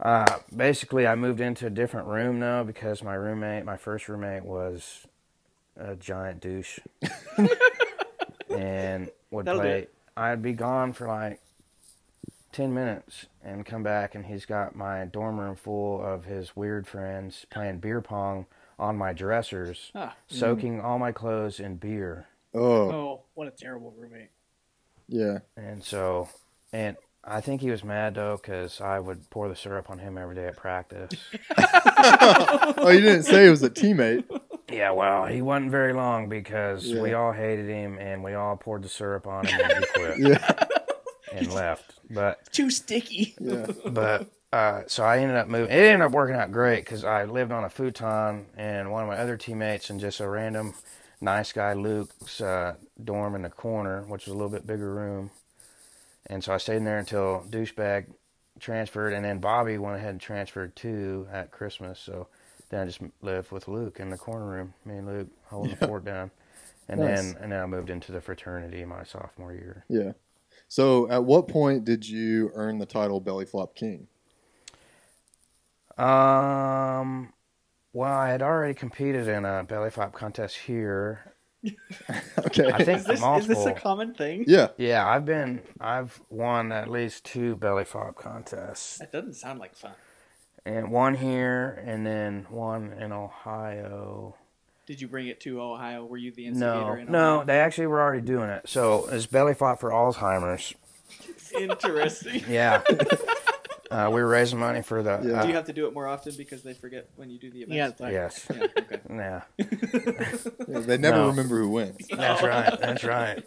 [0.00, 4.44] Uh, basically, I moved into a different room now because my roommate, my first roommate,
[4.44, 5.06] was
[5.78, 6.78] a giant douche,
[8.50, 9.86] and would That'll play.
[10.16, 11.40] I'd be gone for like
[12.52, 16.86] ten minutes and come back, and he's got my dorm room full of his weird
[16.86, 18.46] friends playing beer pong
[18.78, 20.14] on my dressers, Ah.
[20.28, 22.26] soaking all my clothes in beer.
[22.54, 24.30] Oh, Oh, what a terrible roommate.
[25.08, 25.38] yeah.
[25.56, 26.28] And so,
[26.72, 30.16] and I think he was mad though because I would pour the syrup on him
[30.16, 31.10] every day at practice.
[32.80, 34.24] Oh, you didn't say it was a teammate.
[34.70, 38.82] Yeah, well, he wasn't very long because we all hated him and we all poured
[38.82, 40.64] the syrup on him and he quit Yeah.
[41.32, 41.94] and left.
[42.10, 43.34] But, Too sticky.
[43.40, 43.66] Yeah.
[43.86, 45.70] but, uh, so I ended up moving.
[45.70, 49.08] It ended up working out great because I lived on a futon and one of
[49.08, 50.74] my other teammates and just a random
[51.20, 55.30] nice guy Luke's uh, dorm in the corner, which was a little bit bigger room.
[56.26, 58.06] And so I stayed in there until douchebag
[58.60, 61.98] transferred, and then Bobby went ahead and transferred too at Christmas.
[61.98, 62.28] So
[62.70, 64.74] then I just lived with Luke in the corner room.
[64.84, 66.30] Me and Luke holding the fort down,
[66.88, 67.32] and Nice.
[67.32, 69.84] then and then I moved into the fraternity my sophomore year.
[69.88, 70.12] Yeah.
[70.68, 74.06] So, at what point did you earn the title Belly Flop King?
[75.96, 77.32] Um,
[77.92, 81.34] well, I had already competed in a belly flop contest here.
[82.38, 82.70] Okay.
[82.70, 84.44] I think Is this, is this a common thing?
[84.46, 84.68] yeah.
[84.76, 89.74] yeah, I've been I've won at least two belly flop contests, That doesn't sound like
[89.74, 89.90] fun.
[90.68, 94.34] And one here, and then one in Ohio.
[94.86, 96.04] Did you bring it to Ohio?
[96.04, 96.76] Were you the instigator?
[96.76, 98.68] No, in no, they actually were already doing it.
[98.68, 100.74] So it's belly flop for Alzheimer's.
[101.58, 102.42] Interesting.
[102.48, 102.82] Yeah.
[103.90, 105.20] uh, we were raising money for the.
[105.22, 105.32] Yeah.
[105.40, 107.50] uh, do you have to do it more often because they forget when you do
[107.50, 108.00] the Yeah, events?
[108.00, 108.46] like, yes.
[108.54, 109.00] Yeah, okay.
[109.10, 109.42] Yeah.
[110.68, 111.26] Yeah, They never No.
[111.28, 112.06] remember who wins.
[112.10, 112.78] That's right.
[112.80, 113.42] That's right.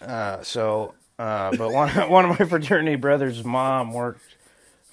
[0.00, 4.35] Uh, so, uh, but one one of my fraternity brothers' mom worked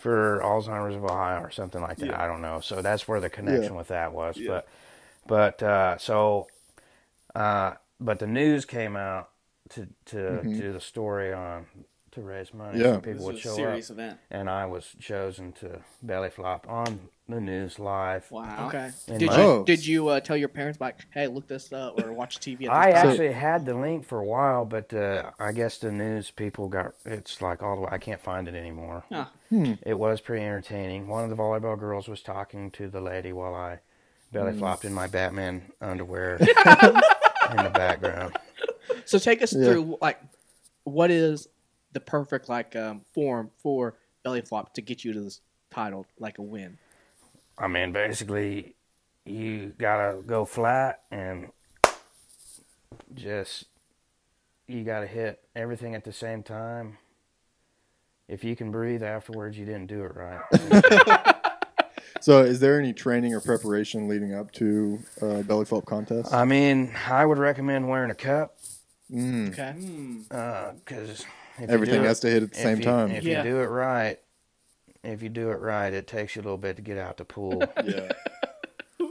[0.04, 2.08] for Alzheimer's of Ohio or something like that.
[2.08, 2.22] Yeah.
[2.24, 2.60] I don't know.
[2.60, 3.78] So that's where the connection Yeah.
[3.80, 4.36] with that was.
[4.38, 4.48] Yeah.
[4.50, 4.68] But,
[5.26, 6.48] but uh, so,
[7.34, 9.30] uh, but the news came out
[9.70, 10.58] to to Mhm.
[10.60, 11.66] do the story on
[12.12, 12.80] to raise money.
[12.80, 12.86] Yeah.
[12.86, 13.56] so This people would was a show up.
[13.56, 14.20] serious event.
[14.30, 18.30] and I was chosen to belly flop on the news live.
[18.30, 18.68] Wow.
[18.68, 18.92] Okay.
[19.08, 19.64] In Did my- you Oh.
[19.64, 22.66] did you uh, tell your parents like, hey, look this up or watch TV?
[22.66, 23.08] At I time?
[23.10, 26.94] actually had the link for a while, but uh, I guess the news people got
[27.06, 27.90] it's like all the way.
[27.92, 29.06] I can't find it anymore.
[29.10, 29.28] Huh.
[29.50, 29.74] Hmm.
[29.86, 31.08] It was pretty entertaining.
[31.08, 33.80] One of the volleyball girls was talking to the lady while I
[34.32, 34.60] belly Hmm.
[34.60, 38.36] flopped in my Batman underwear in the background.
[39.06, 39.66] So take us Yeah.
[39.72, 40.20] through like
[40.84, 41.48] what is
[41.94, 45.40] the perfect like um, form for belly flop to get you to this
[45.72, 46.78] title like a win.
[47.58, 48.76] I mean, basically,
[49.26, 51.50] you gotta go flat and
[53.14, 53.66] just
[54.68, 56.98] you gotta hit everything at the same time.
[58.28, 61.30] If you can breathe afterwards, you didn't do it right.
[62.22, 66.34] So, is there any training or preparation leading up to uh, belly flop contest?
[66.34, 68.56] I mean, I would recommend wearing a cup
[69.12, 69.50] Mm.
[69.50, 70.76] Okay.
[70.86, 71.26] Because
[71.68, 73.12] Everything has to hit at the same if time.
[73.12, 73.44] If Yeah.
[73.44, 74.20] you do it right,
[75.04, 77.26] if you do it right, it takes you a little bit to get out the
[77.26, 77.62] pool.
[77.84, 78.12] yeah.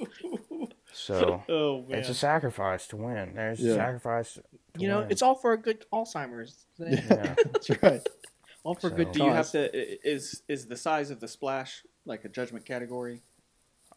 [0.95, 1.99] So Oh man.
[2.01, 3.33] it's a sacrifice to win.
[3.35, 3.73] There's Yeah.
[3.73, 4.35] a sacrifice.
[4.35, 4.43] To
[4.79, 5.11] You know, win.
[5.11, 6.67] it's all for a good Alzheimer's.
[6.79, 6.93] thing.
[6.93, 7.35] Yeah.
[7.53, 8.07] That's right.
[8.63, 9.71] All for So- good Do you have to?
[10.09, 13.23] Is is the size of the splash like a judgment category?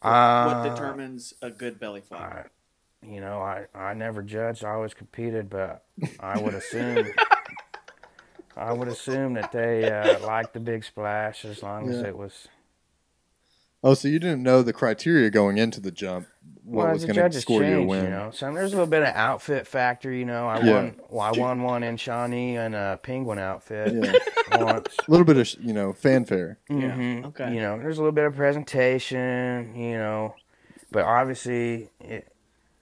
[0.02, 2.20] Uh, what determines a good belly flop?
[2.22, 2.44] I,
[3.06, 4.64] you know, I, I never judged.
[4.64, 5.84] I always competed, but
[6.18, 7.08] I would assume
[8.56, 12.48] I would assume that they uh, liked the big splash as long as it was.
[13.84, 16.26] Oh, so you didn't know the criteria going into the jump?
[16.64, 18.04] What well, was going to judges score you a win?
[18.04, 18.30] you know.
[18.32, 20.48] So there's a little bit of outfit factor, you know.
[20.48, 20.72] I Yeah.
[20.72, 21.00] won.
[21.08, 24.14] Well, I won one in Shawnee in a penguin outfit Yeah,
[24.60, 24.96] once.
[25.06, 26.58] a little bit of you know fanfare.
[26.68, 27.26] Mhm.
[27.26, 27.54] okay.
[27.54, 30.34] You know, there's a little bit of presentation, you know,
[30.90, 32.32] but obviously, it,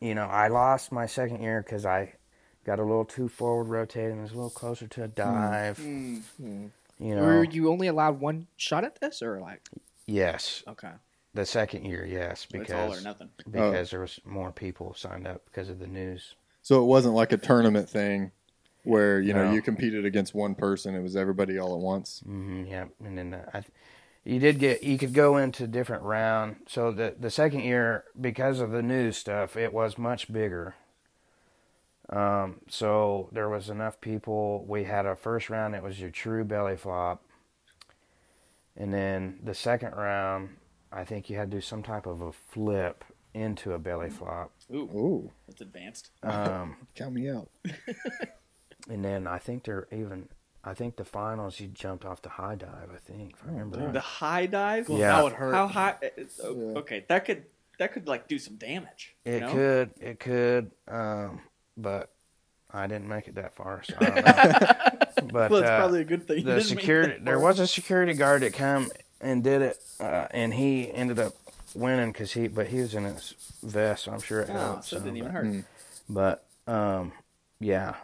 [0.00, 2.14] you know, I lost my second year because I
[2.64, 5.78] got a little too forward rotated and was a little closer to a dive.
[5.78, 6.22] Mm.
[6.98, 9.68] You know, Were you only allowed one shot at this, or like?
[10.06, 10.92] yes, Okay.
[11.34, 13.28] the second year, yes, It's all or because nothing.
[13.50, 16.34] because there was more people signed up because of the news.
[16.62, 18.30] So it wasn't like a tournament thing
[18.84, 19.52] where you know No.
[19.52, 20.94] you competed against one person.
[20.94, 22.20] It was everybody all at once.
[22.24, 23.64] hmm yeah, and then uh, I,
[24.24, 26.56] you did get you could go into different round.
[26.68, 30.74] So the the second year, because of the news stuff, it was much bigger.
[32.10, 34.64] Um, so there was enough people.
[34.68, 35.74] We had a first round.
[35.74, 37.22] It was your true belly flop,
[38.76, 40.56] and then the second round,
[40.92, 44.52] I think you had to do some type of a flip into a belly flop.
[44.72, 46.10] Ooh, Ooh, that's advanced.
[46.22, 47.48] Um, count me out.
[48.90, 50.28] and then I think they're even.
[50.66, 52.88] I think the finals you jumped off the high dive.
[52.94, 53.76] I think if I remember.
[53.76, 53.84] damn.
[53.86, 53.92] right.
[53.92, 54.88] The high dive.
[54.88, 54.98] Yeah.
[55.16, 55.54] That would hurt.
[55.54, 55.94] How high?
[56.02, 57.44] uh, uh, Okay, that could
[57.78, 59.14] that could like do some damage.
[59.26, 59.52] you It know?
[59.52, 61.40] could, it could, um,
[61.76, 62.10] but
[62.72, 64.22] I didn't make it that far, so I don't know.
[65.32, 66.44] but Well, it's uh, probably a good thing.
[66.44, 68.88] the security, there was a security guard that came
[69.20, 71.34] and did it, uh, and he ended up
[71.74, 74.84] winning because he, but he was in his vest, so I'm sure it Oh, helped.
[74.84, 75.46] so it didn't some, even but- hurt.
[75.46, 75.64] Mm.
[76.08, 77.12] But um,
[77.60, 77.94] yeah,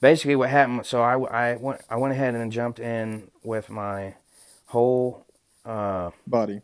[0.00, 0.86] basically what happened.
[0.86, 1.18] So I,
[1.52, 4.14] I went I went ahead and jumped in with my
[4.66, 5.26] whole
[5.66, 6.62] uh, Body.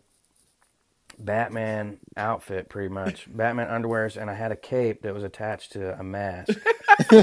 [1.19, 3.27] Batman outfit, pretty much.
[3.35, 6.59] Batman underwears, and I had a cape that was attached to a mask.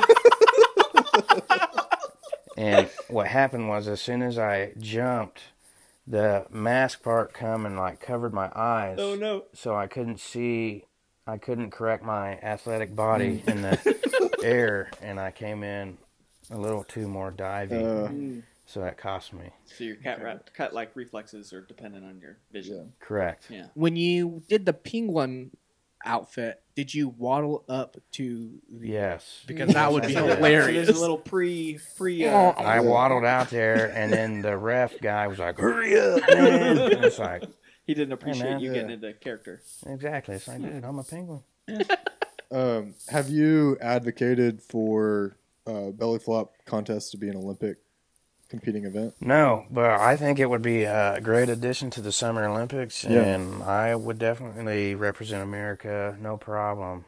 [2.57, 5.41] and what happened was, as soon as I jumped,
[6.07, 9.45] the mask part come and like covered my eyes, Oh no!
[9.53, 10.85] so I couldn't see.
[11.27, 15.97] I couldn't correct my athletic body in the air, and I came in
[16.51, 18.43] a little too more diving, Uh, Mm.
[18.65, 19.49] So that cost me.
[19.65, 22.93] So your cat rat, cat like reflexes are dependent on your vision.
[22.99, 23.47] Correct.
[23.49, 23.67] Yeah.
[23.73, 25.51] When you did the penguin
[26.03, 28.87] outfit, did you waddle up to the?
[28.89, 29.43] Yes.
[29.47, 30.27] Because that would be Yeah.
[30.27, 30.87] So hilarious.
[30.87, 32.27] there's a little pre pre.
[32.27, 36.77] Uh, I waddled out there, and then the ref guy was like, "Hurry up, man!"
[36.77, 37.43] And it's like,
[37.85, 38.59] he didn't appreciate man.
[38.59, 38.95] you getting Yeah.
[38.95, 39.61] into character.
[39.85, 40.35] exactly.
[40.35, 41.41] It's like, dude, I'm a penguin.
[42.51, 47.77] um, have you advocated for uh, belly flop contests to be an Olympic
[48.49, 49.13] competing event?
[49.19, 53.21] No, but I think it would be a great addition to the Summer Olympics, Yeah.
[53.23, 57.05] and I would definitely represent America, no problem.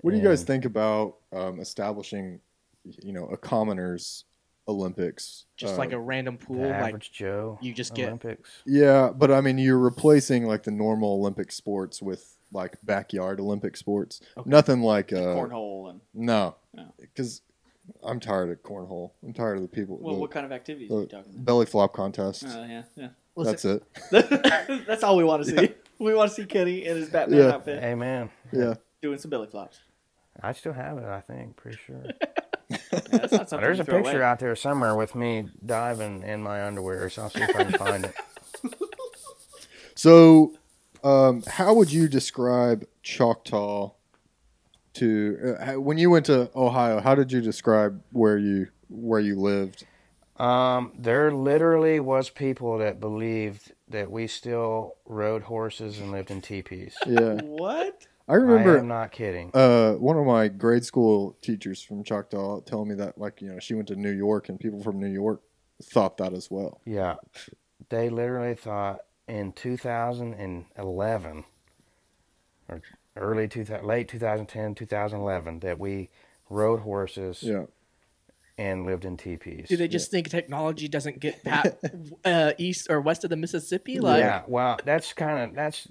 [0.00, 2.40] What do you guys think about um, establishing,
[2.84, 4.24] you know, a commoners
[4.68, 5.46] Olympics?
[5.56, 7.58] Just Uh, like a random pool, The like average Joe.
[7.60, 8.48] you just get- Olympics.
[8.64, 13.76] Yeah, but I mean, you're replacing like the normal Olympic sports with like backyard Olympic
[13.76, 14.20] sports.
[14.36, 14.48] Okay.
[14.48, 16.94] Nothing like uh, Cornhole and No, No.
[16.98, 17.42] because
[18.02, 19.12] I'm tired of cornhole.
[19.24, 19.98] I'm tired of the people.
[20.00, 21.44] well, the, what kind of activities are you talking about?
[21.44, 22.44] belly flop contest.
[22.44, 23.08] Uh, yeah, yeah.
[23.36, 23.82] That's it.
[24.10, 25.74] That's all we want to see.
[26.00, 27.48] We want to see Kenny in his Batman Yeah.
[27.54, 28.30] outfit Amen.
[28.52, 28.74] Yeah.
[29.02, 29.80] doing some belly flops.
[30.40, 31.04] I still have it.
[31.04, 32.04] I think, pretty sure.
[32.70, 32.76] Yeah,
[33.10, 34.22] that's not something There's a picture away.
[34.22, 37.72] out there somewhere with me diving in my underwear, so I'll see if I can
[37.78, 38.14] find it.
[39.94, 40.54] So,
[41.02, 43.92] um, how would you describe Choctaw
[44.98, 47.00] to uh, when you went to Ohio?
[47.00, 49.84] How did you describe where you where you lived?
[50.36, 56.40] Um, there literally was people that believed that we still rode horses and lived in
[56.40, 56.96] teepees.
[57.06, 58.06] Yeah, What?
[58.28, 58.76] I remember.
[58.76, 59.50] I am not kidding.
[59.54, 63.58] Uh, one of my grade school teachers from Choctaw telling me that, like, you know,
[63.58, 65.40] she went to New York and people from New York
[65.82, 66.80] thought that as well.
[66.84, 67.16] Yeah,
[67.88, 71.44] they literally thought in 2011
[72.68, 72.82] or
[73.18, 76.08] early 2000, late 2010, 2011 that we
[76.50, 77.64] rode horses Yeah,
[78.56, 79.68] and lived in teepees.
[79.68, 81.78] Do they just think technology doesn't get that
[82.24, 84.00] uh, east or west of the Mississippi?
[84.00, 85.86] Like, yeah, well, that's kind of that's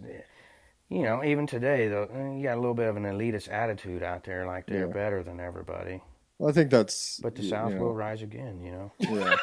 [0.89, 4.01] you know even today though eh, you got a little bit of an elitist attitude
[4.03, 4.93] out there, like they're Yeah.
[4.93, 6.01] better than everybody.
[6.39, 7.19] well, I think that's.
[7.21, 8.91] But the South you know, will rise again, you know.
[8.99, 9.35] Yeah.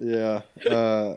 [0.66, 0.70] yeah.
[0.70, 1.16] Uh,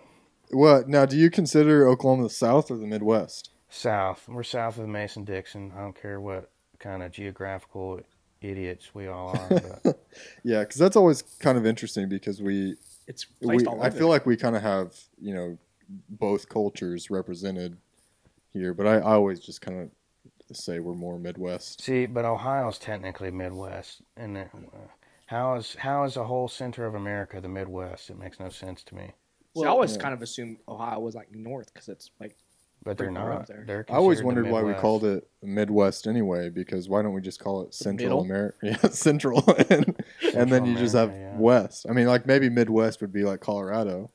[0.52, 1.06] what now?
[1.06, 3.50] Do you consider Oklahoma the South or the Midwest?
[3.70, 4.28] South.
[4.28, 5.72] We're south of Mason Dixon.
[5.76, 6.50] I don't care what
[6.80, 8.02] kind of geographical
[8.42, 9.50] idiots we all are.
[9.84, 10.00] But
[10.44, 12.76] Yeah, because that's always kind of interesting because we,
[13.08, 13.98] It's we placed all I over.
[13.98, 15.58] feel like we kind of have you know
[16.10, 17.78] both cultures represented
[18.52, 21.82] here, but I, I always just kind of say we're more Midwest.
[21.82, 24.78] see, but Ohio's technically Midwest, and it, uh,
[25.28, 28.10] how is how is the whole center of America the Midwest?
[28.10, 29.12] It makes no sense to me.
[29.58, 30.02] See, I always yeah.
[30.02, 32.36] kind of assumed Ohio was like north because it's like
[32.88, 33.48] But they're Pretty up not.
[33.48, 33.64] there.
[33.68, 37.40] They're I always wondered why we called it Midwest anyway, because why don't we just
[37.40, 38.22] call it Central?
[38.22, 38.58] America?
[38.64, 39.94] Yeah, Central, and,
[40.34, 41.36] and then you just have yeah.
[41.38, 41.86] West.
[41.90, 44.10] I mean, like maybe Midwest would be like Colorado.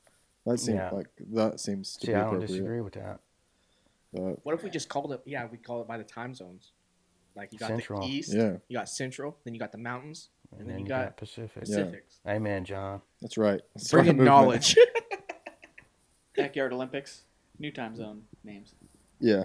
[0.47, 0.89] That seems Yeah.
[0.89, 3.19] like that seems to See, be I don't disagree with that.
[4.11, 5.21] But what if we just called it?
[5.25, 6.71] Yeah, we call it by the time zones.
[7.35, 8.01] Like you got Central.
[8.01, 10.79] the east, yeah, you got central, then you got the mountains, And, And then then
[10.81, 11.63] you you got, got Pacific.
[11.67, 11.91] Yeah.
[12.31, 13.01] Amen, John.
[13.21, 13.61] that's right.
[13.77, 14.75] Start a Bringing knowledge.
[16.35, 17.21] Backyard Olympics,
[17.59, 18.73] new time zone names.
[19.19, 19.43] Yeah.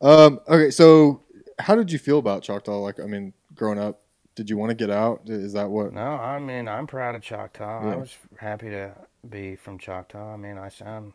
[0.00, 1.22] Um, okay, so
[1.58, 2.78] how did you feel about Choctaw?
[2.78, 4.02] Like, I mean, growing up,
[4.34, 5.22] did you want to get out?
[5.26, 5.92] Is that what?
[5.92, 7.84] No, I mean I'm proud of Choctaw.
[7.84, 7.92] Yeah.
[7.92, 8.92] I was happy to
[9.28, 10.32] be from Choctaw.
[10.32, 11.12] I mean I sound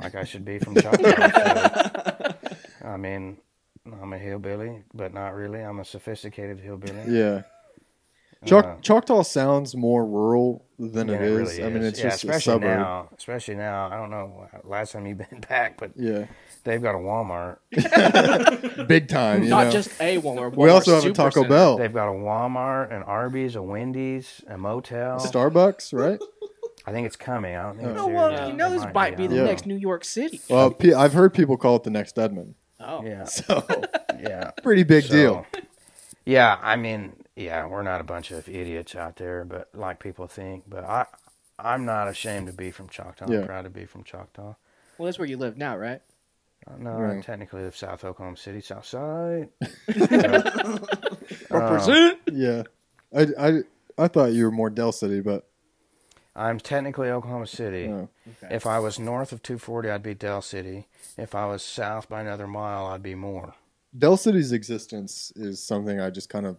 [0.00, 2.34] like I should be from Choctaw.
[2.80, 3.38] so, I mean
[4.00, 5.60] I'm a hillbilly, but not really.
[5.60, 7.02] I'm a sophisticated hillbilly.
[7.08, 7.42] Yeah.
[8.46, 11.58] Choc- Uh, Choctaw sounds more rural than yeah, it is.
[11.58, 12.62] really I mean, it's yeah, just a suburb.
[12.78, 13.08] now.
[13.16, 13.88] Especially now.
[13.92, 16.24] I don't know last time you've been back, but Yeah.
[16.64, 17.58] they've got a Walmart.
[18.88, 19.42] Big time.
[19.42, 19.70] You Not know?
[19.72, 20.56] just a Walmart.
[20.56, 21.48] we also have a Taco Center.
[21.50, 25.18] Bell, They've got a Walmart, an Arby's, a Wendy's, a motel.
[25.18, 26.18] Starbucks, right?
[26.86, 27.54] I think it's coming.
[27.56, 27.90] I don't think Oh.
[27.90, 29.44] it's No, well, you know It this might be I the Yeah.
[29.44, 30.40] next New York City.
[30.48, 32.54] Well, pe- I've heard people call it the next Edmond.
[32.80, 33.04] Oh.
[33.04, 33.62] Yeah, So,
[34.18, 34.52] yeah.
[34.62, 35.46] pretty big So, deal.
[36.24, 40.26] Yeah, I mean, yeah, we're not a bunch of idiots out there, but like people
[40.26, 40.64] think.
[40.68, 41.06] But I,
[41.58, 43.30] I'm not ashamed to be from Choctaw.
[43.30, 43.40] Yeah.
[43.40, 44.54] I'm proud to be from Choctaw.
[44.98, 46.00] well, that's where you live now, right?
[46.66, 47.18] Uh, No, Right.
[47.18, 49.48] I technically live South Oklahoma City, South Side.
[51.50, 52.18] Represent.
[52.32, 52.62] Yeah.
[53.14, 53.58] I, I,
[53.98, 55.46] I thought you were more Del City, but
[56.36, 57.88] I'm technically Oklahoma City.
[57.88, 58.08] no.
[58.42, 58.54] Okay.
[58.54, 60.86] If I was north of 240, I'd be Del City.
[61.16, 63.54] If I was south by another mile, I'd be more.
[63.96, 66.58] Del City's existence is something I just kind of,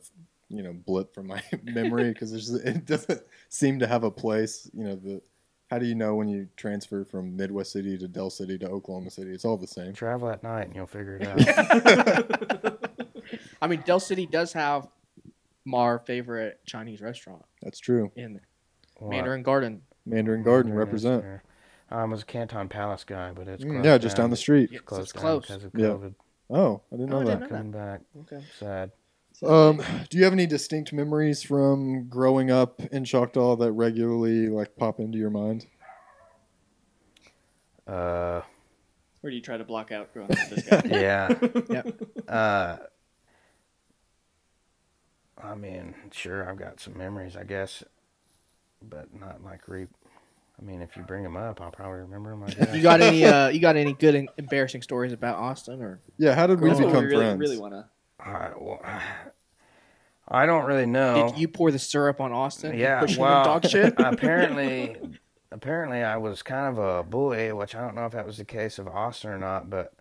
[0.53, 4.69] you know, blip from my memory because it doesn't seem to have a place.
[4.73, 5.21] You know, the
[5.69, 9.09] how do you know when you transfer from Midwest City to Del City to Oklahoma
[9.09, 9.31] City?
[9.31, 9.93] It's all the same.
[9.93, 11.27] Travel at night and you'll figure it
[12.65, 12.77] out.
[13.61, 14.87] I mean, Del City does have
[15.73, 18.11] our favorite Chinese restaurant That's true.
[18.15, 18.47] in there.
[18.97, 19.11] What?
[19.11, 19.81] Mandarin Garden.
[20.05, 21.21] Mandarin Garden There it is represent.
[21.23, 21.43] there.
[21.89, 24.69] I was a Canton Palace guy, but it's Mm, yeah, just down the street.
[24.71, 25.47] Yeah, It's closed it's close.
[25.47, 25.87] because of Yeah.
[25.87, 26.15] COVID.
[26.49, 27.39] Oh, I didn't Oh, know I that.
[27.39, 28.43] didn't know Coming back, Okay.
[28.59, 28.91] sad.
[29.43, 34.75] Um, do you have any distinct memories from growing up in Choctaw that regularly like
[34.75, 35.65] pop into your mind?
[37.87, 38.41] Uh,
[39.23, 40.81] Or do you try to block out growing up with this guy?
[40.85, 41.33] yeah.
[41.69, 42.01] Yep.
[42.27, 42.77] Uh,
[45.43, 47.83] I mean, sure, I've got some memories, I guess,
[48.87, 49.87] but not like re.
[50.59, 52.43] I mean, if you bring them up, I'll probably remember them.
[52.43, 52.75] I guess.
[52.75, 53.25] You got any?
[53.25, 55.99] Uh, you got any good and embarrassing stories about Austin or?
[56.19, 57.39] Yeah, how did we That's what become we really, friends?
[57.39, 57.85] really want to.
[58.25, 58.81] I, well,
[60.27, 61.27] I don't really know.
[61.29, 62.77] Did you pour the syrup on Austin?
[62.77, 63.93] Yeah, push well, dog shit.
[63.97, 64.95] apparently,
[65.51, 68.45] apparently, I was kind of a bully, which I don't know if that was the
[68.45, 69.93] case of Austin or not, but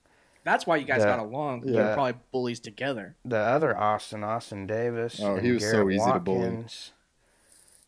[0.44, 1.62] That's why you guys the- got along.
[1.66, 1.72] Yeah.
[1.86, 3.16] You're probably bullies together.
[3.24, 6.64] the other Austin, Austin Davis, Oh, and he was so Garrett easy to bully.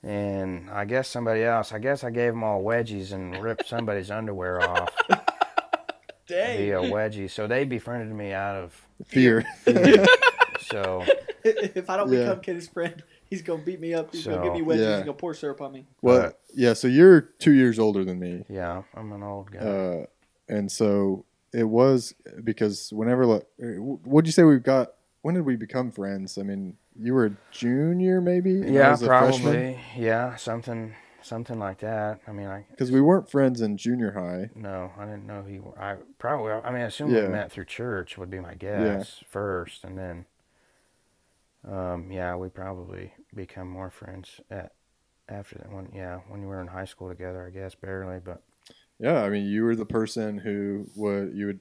[0.04, 1.70] And I guess somebody else.
[1.72, 4.88] I guess I gave them all wedgies and ripped somebody's underwear off
[6.28, 7.30] via wedgie.
[7.30, 9.42] So they befriended me out of Fear.
[9.64, 10.04] fear.
[10.60, 11.04] so
[11.44, 12.20] if I don't Yeah.
[12.20, 14.12] become Kenny's friend, he's gonna beat me up.
[14.12, 14.80] He's gonna give me wedgies.
[14.80, 14.96] Yeah.
[14.96, 15.86] He's gonna pour syrup on me.
[16.00, 16.72] well, But- yeah.
[16.74, 19.58] So you're two years older than me, yeah, I'm an old guy.
[19.60, 20.06] uh,
[20.48, 24.92] and so it was because whenever like, what'd you say we got?
[25.22, 26.36] When did we become friends?
[26.36, 28.52] I mean, you were a junior, maybe.
[28.54, 29.42] yeah, freshman?
[29.42, 29.80] probably.
[29.96, 32.20] Yeah, something something like that.
[32.26, 34.50] I mean, I because we weren't friends in junior high.
[34.54, 35.60] no, I didn't know he.
[35.78, 36.52] I probably.
[36.52, 37.22] I mean, I assume Yeah.
[37.22, 39.28] we met through church would be my guess yeah.
[39.30, 40.26] first, and then.
[41.68, 42.10] Um.
[42.10, 44.72] Yeah, we probably become more friends at
[45.28, 45.88] after that one.
[45.94, 48.42] Yeah, when we were in high school together, I guess barely, but
[48.98, 51.60] Yeah, I mean, you were the person who would you would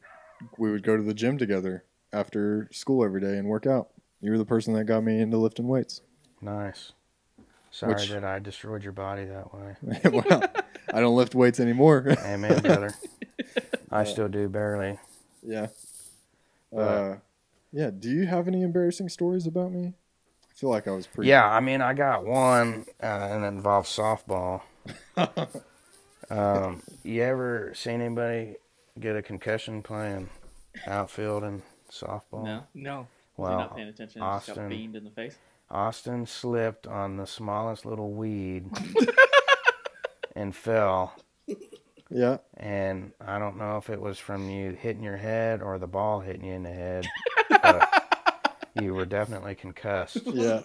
[0.58, 3.90] we would go to the gym together after school every day and work out.
[4.22, 6.02] You were the person that got me into lifting weights.
[6.42, 6.94] nice.
[7.72, 9.76] Sorry Which- that I destroyed your body that way.
[10.12, 10.44] well,
[10.94, 12.06] I don't lift weights anymore.
[12.26, 12.94] Amen, brother.
[13.92, 15.00] I still do barely.
[15.44, 15.68] yeah.
[16.76, 17.16] Uh,
[17.74, 17.90] yeah.
[17.92, 19.94] Do you have any embarrassing stories about me?
[20.50, 21.30] I feel like I was pretty.
[21.30, 24.62] Yeah, I mean, I got one, uh, and it involves softball.
[26.30, 28.56] um, you ever seen anybody
[29.00, 30.30] get a concussion playing
[30.88, 32.44] outfield and softball?
[32.46, 32.98] No, No.
[33.00, 33.08] was
[33.38, 34.22] he Well, not paying attention.
[34.22, 35.38] and Just Austin- got beamed in the face.
[35.72, 38.70] Austin slipped on the smallest little weed
[40.36, 41.16] and fell.
[42.10, 42.38] Yeah.
[42.58, 46.20] And I don't know if it was from you hitting your head or the ball
[46.20, 47.08] hitting you in the head,
[47.50, 48.04] but
[48.82, 50.20] you were definitely concussed.
[50.26, 50.62] Yeah.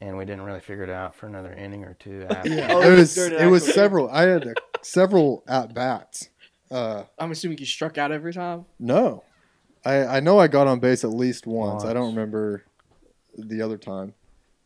[0.00, 2.48] And we didn't really figure it out for another inning or two after.
[2.48, 2.72] Yeah.
[2.72, 4.08] Oh, it was it was several.
[4.10, 4.52] I had uh,
[4.82, 6.28] several at bats.
[6.70, 8.66] Uh, I'm assuming you struck out every time.
[8.78, 9.24] no,
[9.84, 11.84] I I know I got on base at least once.
[11.84, 12.64] I don't remember
[13.38, 14.14] the other time,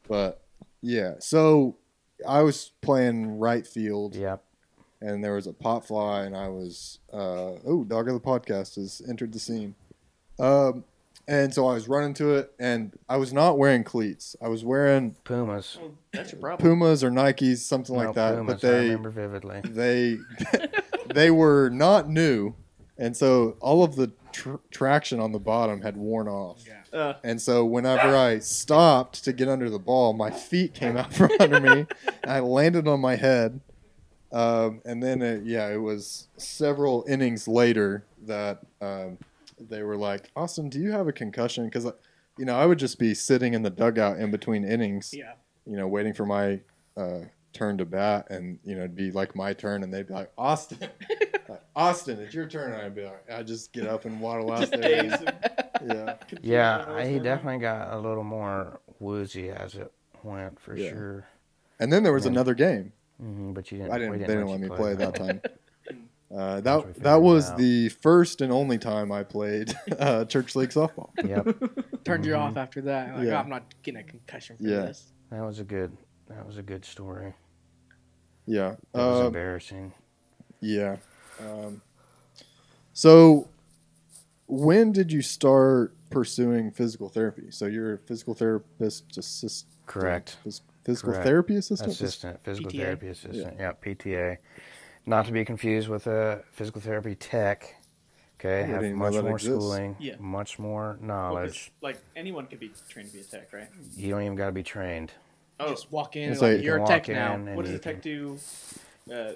[0.08, 0.40] but
[0.80, 1.14] yeah.
[1.20, 1.76] So
[2.26, 4.42] I was playing right field, Yep.
[5.00, 8.76] and there was a pop fly, and I was uh, oh, dog of the podcast
[8.76, 9.74] has entered the scene.
[10.40, 10.84] Um,
[11.28, 14.34] and so I was running to it, and I was not wearing cleats.
[14.42, 15.78] I was wearing Pumas.
[15.80, 16.68] Well, that's your problem.
[16.68, 18.34] Pumas or Nikes, something No, like that.
[18.36, 19.60] Pumas, but I they remember vividly.
[19.64, 20.18] they
[21.14, 22.54] they were not new,
[22.98, 26.64] and so all of the tr- traction on the bottom had worn off.
[26.92, 31.12] Uh, And so whenever I stopped to get under the ball, my feet came out
[31.12, 31.86] from under me.
[32.22, 33.60] And I landed on my head,
[34.32, 39.18] um, and then it, yeah, it was several innings later that um,
[39.58, 41.84] they were like, "Austin, do you have a concussion?" Because
[42.38, 45.32] you know I would just be sitting in the dugout in between innings, Yeah.
[45.66, 46.60] you know, waiting for my
[46.96, 47.20] uh,
[47.52, 50.30] turn to bat, and you know, it'd be like my turn, and they'd be like,
[50.38, 50.78] "Austin,
[51.76, 54.70] Austin, it's your turn," and I'd be like, "I just get up and waddle out
[54.70, 55.04] there."
[55.86, 59.90] yeah, Yeah, I- he definitely got a little more woozy as it
[60.22, 60.90] went for Yeah.
[60.90, 61.26] sure.
[61.80, 62.30] and then there was Yeah.
[62.32, 62.92] another game.
[63.18, 63.92] hmm but you didn't.
[63.92, 64.12] I didn't.
[64.12, 65.40] we They didn't let you me play that time.
[66.34, 67.58] Uh, that that was out.
[67.58, 71.10] the first and only time I played uh, church league softball.
[71.22, 72.38] Yep, Turned you Mhm.
[72.38, 73.14] off after that.
[73.18, 73.34] Like, Yeah.
[73.34, 74.80] "Oh, I'm not getting a concussion for Yeah.
[74.86, 75.12] this.
[75.30, 75.94] that was a good.
[76.28, 77.34] That was a good story.
[78.46, 79.92] Yeah, It was uh, embarrassing.
[80.60, 80.96] yeah.
[81.40, 81.80] Um,
[82.92, 83.48] so,
[84.46, 87.50] when did you start pursuing physical therapy?
[87.50, 89.72] So you're a physical therapist assistant.
[89.86, 90.36] Correct.
[90.44, 91.26] Phys- Physical Correct.
[91.26, 91.92] therapy assistant.
[91.92, 92.76] Assistant, physical PTA?
[92.82, 93.56] therapy assistant.
[93.58, 93.72] Yeah.
[93.80, 94.38] PTA.
[95.06, 97.76] Not to be confused with a physical therapy tech.
[98.40, 99.44] Okay, I have much more exists.
[99.46, 100.16] schooling, Yeah.
[100.18, 101.72] much more well, 'cause, knowledge.
[101.80, 103.68] like anyone could be trained to be a tech, right?
[103.94, 105.12] You don't even got to be trained.
[105.60, 106.32] Oh, Just walk in.
[106.32, 107.36] It's Like, like- You you're a tech now.
[107.36, 108.38] what does you a tech can- do?
[109.12, 109.32] Uh,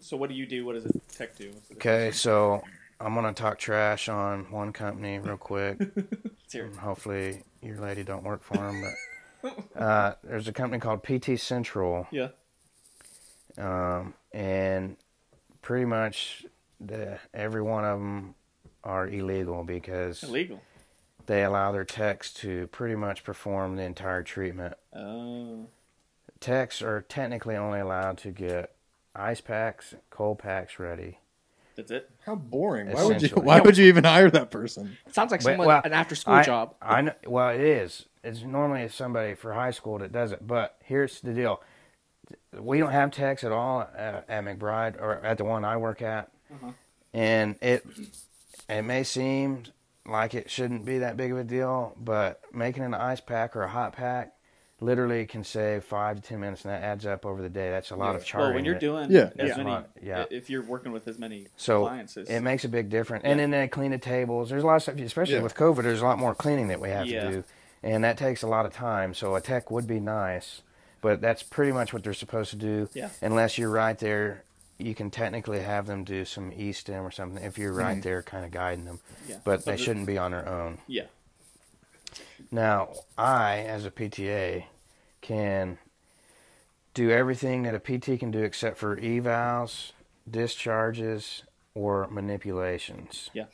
[0.00, 0.64] so what do you do?
[0.66, 1.52] What does a tech do?
[1.74, 2.62] Okay, so
[3.00, 5.78] I'm gonna talk trash on one company real quick.
[5.96, 6.76] Let's hear it.
[6.76, 8.84] Hopefully your lady don't work for them,
[9.42, 12.28] but uh, there's a company called PT Central, Yeah.
[13.58, 14.96] um, and
[15.62, 16.44] pretty much
[16.80, 18.34] the every one of them
[18.82, 20.60] are illegal because Illegal.
[21.26, 24.74] They allow their techs to pretty much perform the entire treatment.
[24.94, 25.66] Oh.
[26.40, 28.74] Techs are technically only allowed to get
[29.14, 31.18] ice packs, cold packs ready.
[31.76, 32.10] That's it.
[32.24, 32.92] How boring.
[32.92, 33.28] Why would you?
[33.30, 34.96] Why would you even hire that person?
[35.06, 36.74] It sounds like But- someone well, an after school job.
[36.80, 37.12] I know.
[37.26, 38.06] Well, it is.
[38.22, 40.46] It's normally somebody for high school that does it.
[40.46, 41.60] But here's the deal:
[42.52, 46.00] we don't have techs at all at, at McBride or at the one I work
[46.00, 46.72] at, Uh-huh.
[47.12, 47.84] and it
[48.68, 49.64] it may seem
[50.06, 53.62] like it shouldn't be that big of a deal, but making an ice pack or
[53.62, 54.32] a hot pack
[54.80, 57.70] literally can save five to ten minutes, and that adds up over the day.
[57.70, 58.16] That's a lot Yeah.
[58.16, 58.46] of charting.
[58.48, 59.30] Well, when you're doing Yeah.
[59.38, 59.56] as Yeah.
[59.56, 60.24] many, Lot- yeah.
[60.30, 63.24] if you're working with as many So, clients, it makes a big difference.
[63.24, 64.50] And then they clean the tables.
[64.50, 65.42] There's a lot of stuff, especially Yeah.
[65.42, 65.84] with COVID.
[65.84, 67.24] There's a lot more cleaning that we have Yeah.
[67.24, 67.44] to do,
[67.82, 69.14] and that takes a lot of time.
[69.14, 70.60] So a tech would be nice,
[71.00, 72.88] but that's pretty much what they're supposed to do.
[72.92, 73.08] Yeah.
[73.22, 74.42] Unless you're right there,
[74.78, 78.44] you can technically have them do some e-stim or something if you're right there, kind
[78.44, 79.00] of guiding them.
[79.28, 79.36] yeah.
[79.44, 80.78] But they shouldn't be on their own.
[80.86, 81.04] Yeah.
[82.50, 84.64] Now, I, as a PTA,
[85.20, 85.78] can
[86.92, 89.92] do everything that a PT can do except for evals,
[90.30, 91.42] discharges,
[91.74, 93.30] or manipulations.
[93.32, 93.44] Yeah.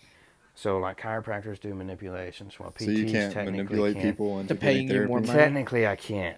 [0.55, 4.07] So, like chiropractors do manipulations, while PTs So you can't technically manipulate can't.
[4.07, 5.33] people into To paying getting you more money.
[5.39, 6.37] Technically, I can't.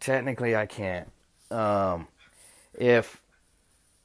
[0.00, 1.10] Technically, I can't.
[1.50, 2.08] Um,
[2.78, 3.21] if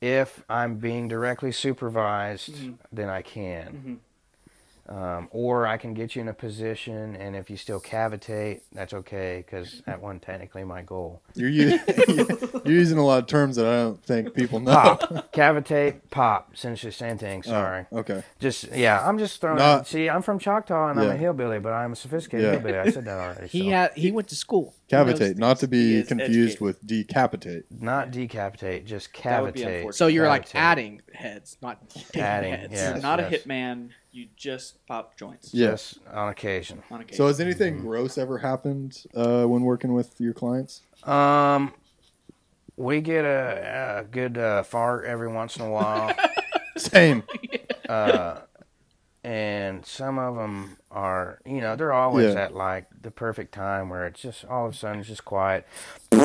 [0.01, 2.77] if I'm being directly supervised, Mhm.
[2.91, 3.99] then I can.
[4.89, 8.93] Um, or I can get you in a position, and if you still cavitate, that's
[8.93, 11.21] okay because that wasn't technically my goal.
[11.35, 14.71] You're, u- you're using a lot of terms that I don't think people know.
[14.71, 16.51] Pop, cavitate, pop.
[16.53, 17.43] Essentially, same thing.
[17.47, 17.85] Oh, Sorry.
[17.91, 18.23] okay.
[18.39, 19.57] Just yeah, I'm just throwing.
[19.57, 22.51] Not- see, I'm from Choctaw and I'm a hillbilly, but I'm a sophisticated Yeah.
[22.53, 22.77] hillbilly.
[22.77, 23.47] I said that already.
[23.47, 23.69] He so.
[23.71, 24.73] had he went to school.
[24.89, 26.31] Cavitate, not to be confused
[26.61, 26.61] educated.
[26.61, 27.65] with decapitate.
[27.81, 29.93] not decapitate, just That would be cavitate.
[29.95, 32.73] So you're like adding heads, not taking Adding, heads.
[32.73, 32.93] yeah.
[32.93, 33.33] You're not yes.
[33.33, 33.89] a hitman.
[34.17, 36.81] You just pop joints Yes, on occasion.
[36.89, 37.17] on occasion.
[37.17, 40.81] So has anything gross ever happened uh, when working with your clients?
[41.03, 41.71] Um,
[42.77, 46.15] we get a, a good uh, fart every once in a while.
[46.77, 47.21] Same.
[47.87, 48.39] uh,
[49.27, 52.45] and some of them are, you know, they're always Yeah.
[52.45, 55.65] at like the perfect time where it's just all of a sudden it's just quiet,
[56.11, 56.21] and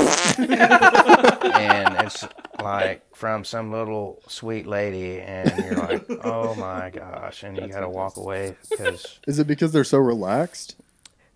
[2.07, 2.25] it's
[2.63, 7.81] like from some little sweet lady, and you're like, oh my gosh, and you got
[7.81, 10.77] to walk away because Is it because they're so relaxed?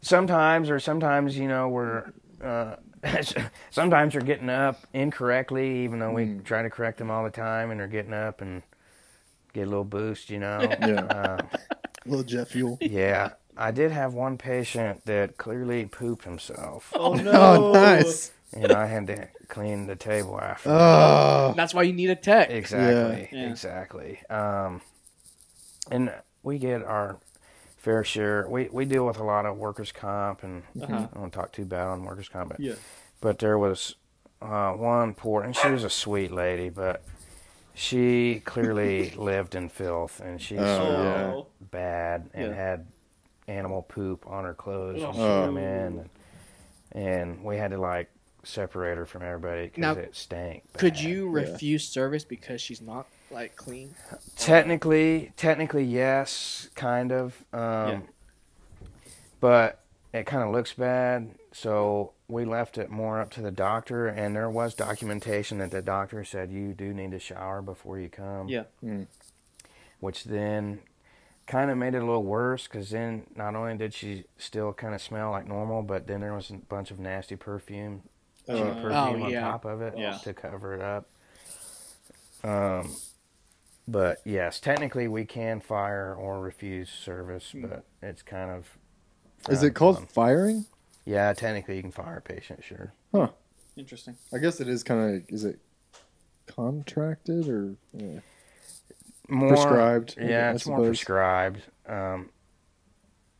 [0.03, 2.13] sometimes or sometimes you know we're
[2.45, 2.77] uh,
[3.71, 7.73] sometimes they're getting up incorrectly even though we try to correct them all the time
[7.73, 8.63] and they're getting up and
[9.57, 11.05] get a little boost you know Yeah.
[11.05, 11.47] uh,
[12.05, 12.79] little jet fuel.
[12.81, 17.33] yeah i did have one patient that clearly pooped himself Oh no!
[17.33, 18.33] Oh, nice.
[18.53, 22.51] and i had to clean the table after Oh, That's why you need a tech.
[22.51, 23.51] exactly Yeah.
[23.51, 24.81] exactly um,
[25.91, 27.17] and we get our
[27.79, 30.93] fair share we, we deal with a lot of workers comp and Uh-huh.
[30.95, 32.75] i don't want to talk too bad on workers comp but Yeah.
[33.21, 33.95] but there was
[34.43, 37.03] uh, one poor, and she was a sweet lady, but
[37.77, 41.69] she clearly lived in filth, and she Oh, smelled yeah.
[41.71, 42.57] bad and Yeah.
[42.57, 42.87] had
[43.49, 45.47] animal poop on her clothes when she Oh.
[45.47, 46.11] came in, and,
[46.93, 48.11] and we had to like
[48.45, 50.65] separate her from everybody because it stank.
[50.75, 51.05] Could bad.
[51.05, 53.95] you refuse service because she's not like clean?
[54.37, 57.45] Technically, technically, yes, kind of.
[57.53, 58.01] Um, Yeah.
[59.41, 59.81] But
[60.13, 64.07] it kind of looks bad, so we left it more up to the doctor.
[64.09, 68.09] And there was documentation that the doctor said you do need to shower before you
[68.09, 68.49] come.
[68.49, 68.65] Yeah.
[70.01, 70.81] Which then
[71.47, 74.95] kind of made it a little worse because then not only did she still kind
[74.95, 78.03] of smell like normal, but then there was a bunch of nasty perfume,
[78.47, 78.73] cheap Oh.
[78.75, 79.41] perfume Oh, on yeah.
[79.43, 80.19] top of it Yeah.
[80.25, 81.09] to cover it up.
[82.43, 82.95] Um,
[83.89, 87.63] but yes, technically we can fire or refuse service, Hmm.
[87.67, 88.67] but it's kind of.
[89.49, 90.07] is it called upon.
[90.09, 90.67] firing?
[91.07, 92.93] Yeah, technically you can fire a patient, sure.
[93.15, 93.29] Huh.
[93.77, 94.17] Interesting.
[94.35, 95.23] I guess it is kind of.
[95.29, 95.59] Is it
[96.47, 98.21] contracted or yeah.
[99.29, 100.17] More prescribed?
[100.21, 101.63] Yeah, I it's more prescribed.
[101.87, 102.31] Um,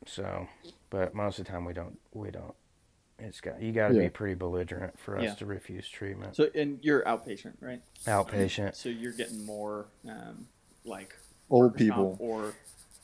[0.07, 0.47] so,
[0.91, 1.99] but most of the time we don't.
[2.13, 2.55] We don't.
[3.19, 4.03] It's got you got to Yeah.
[4.03, 5.35] be pretty belligerent for us Yeah.
[5.35, 6.37] to refuse treatment.
[6.37, 7.81] So, and you're outpatient, right?
[8.05, 8.75] Outpatient.
[8.75, 10.47] So you're getting more um,
[10.85, 11.17] like
[11.51, 12.17] Old people.
[12.21, 12.53] or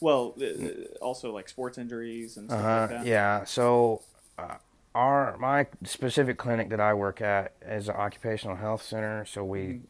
[0.00, 3.06] well, uh, also like sports injuries and stuff Uh-huh, like that.
[3.06, 3.44] yeah.
[3.44, 4.02] So,
[4.38, 4.56] uh,
[4.94, 9.24] our my specific clinic that I work at is an occupational health center.
[9.24, 9.84] So we Mm-hmm.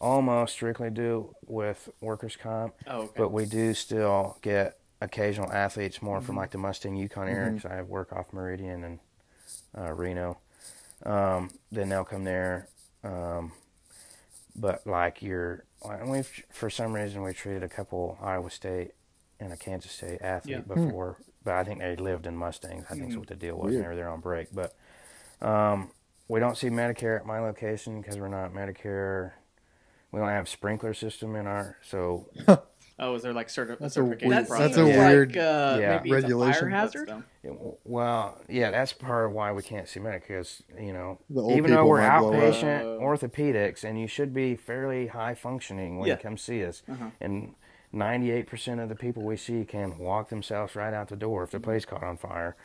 [0.00, 3.12] almost strictly do with workers' comp, Oh, okay.
[3.16, 6.26] but we do still get occasional athletes more Mm-hmm.
[6.26, 8.98] from like the Mustang Yukon area because I work off Meridian and
[9.78, 10.38] uh, Reno.
[11.04, 12.68] Um, then they'll come there.
[13.04, 13.52] Um,
[14.54, 18.92] but like you're, and we've for some reason we treated a couple Iowa State
[19.40, 20.74] and a Kansas State athlete Yeah.
[20.74, 20.84] Hmm.
[20.86, 22.84] before, but I think they lived in Mustangs.
[22.90, 23.70] I think that's what the deal was.
[23.72, 23.84] Weird.
[23.84, 24.74] They were there on break, but
[25.40, 25.90] um,
[26.28, 29.32] we don't see Medicare at my location because we're not Medicare.
[30.12, 32.28] We don't have sprinkler system in our so
[32.98, 35.96] oh, is there like certi- That's a certification weird- that's a weird like, uh, Yeah.
[35.96, 36.70] maybe it's a regulation.
[36.70, 37.22] hazard.
[37.84, 40.20] Well, yeah, that's part of why we can't see Medicare.
[40.28, 41.18] Because you know,
[41.50, 42.54] even though we're might blow up.
[42.54, 43.00] outpatient Oh.
[43.00, 46.14] orthopedics, and you should be fairly high functioning when Yeah.
[46.16, 47.06] you come see us, Uh-huh.
[47.20, 47.54] and
[47.92, 51.50] ninety-eight percent of the people we see can walk themselves right out the door if
[51.50, 52.56] the place caught on fire.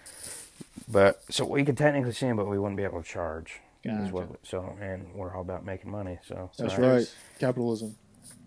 [0.87, 3.59] But so we could technically see them, but we wouldn't be able to charge.
[3.83, 4.13] is Gotcha.
[4.13, 6.19] what- so, and we're all about making money.
[6.25, 6.93] So That's Right.
[6.95, 7.15] right.
[7.39, 7.95] Capitalism.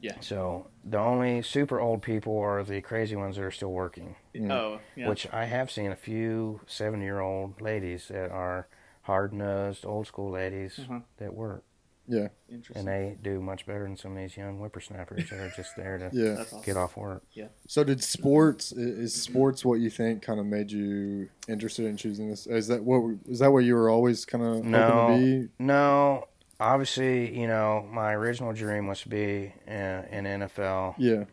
[0.03, 0.17] Yeah.
[0.21, 4.17] So the only super old people are the crazy ones that are still working.
[4.35, 4.51] Mm.
[4.51, 5.09] Oh, yeah.
[5.09, 8.67] which I have seen a few seven year old ladies that are
[9.03, 11.01] hard nosed, old school ladies Uh-huh.
[11.19, 11.65] that work.
[12.11, 12.29] Yeah.
[12.51, 12.77] Interesting.
[12.77, 15.97] And they do much better than some of these young whippersnappers that are just there
[15.99, 16.41] to Yeah.
[16.41, 16.63] Awesome.
[16.63, 17.23] get off work.
[17.33, 17.47] Yeah.
[17.69, 18.73] So did sports?
[18.73, 22.47] Is sports what you think kind of made you interested in choosing this?
[22.49, 23.17] Is that what?
[23.29, 24.91] Is that what you were always kind of No.
[24.91, 25.49] hoping to be?
[25.61, 26.25] No,
[26.59, 31.25] obviously, you know, my original dream was to be uh, an NFL Yeah.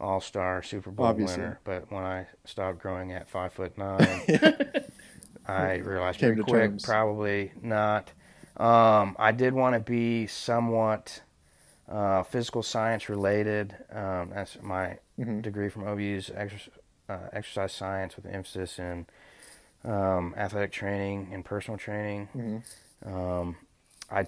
[0.00, 1.38] All Star Super Bowl Obviously.
[1.38, 1.60] winner.
[1.64, 4.20] But when I stopped growing at five foot nine,
[5.46, 6.84] I realized Came pretty quick terms.
[6.84, 8.12] probably not.
[8.58, 11.22] Um, I did want to be somewhat
[11.88, 13.76] uh, physical science related.
[13.92, 15.42] Um, that's my Mhm.
[15.42, 16.68] degree from OBU's exer-
[17.08, 19.06] uh, exercise science with emphasis in
[19.84, 22.28] um, athletic training and personal training.
[22.34, 22.62] Mhm.
[23.06, 23.56] Um,
[24.10, 24.26] I,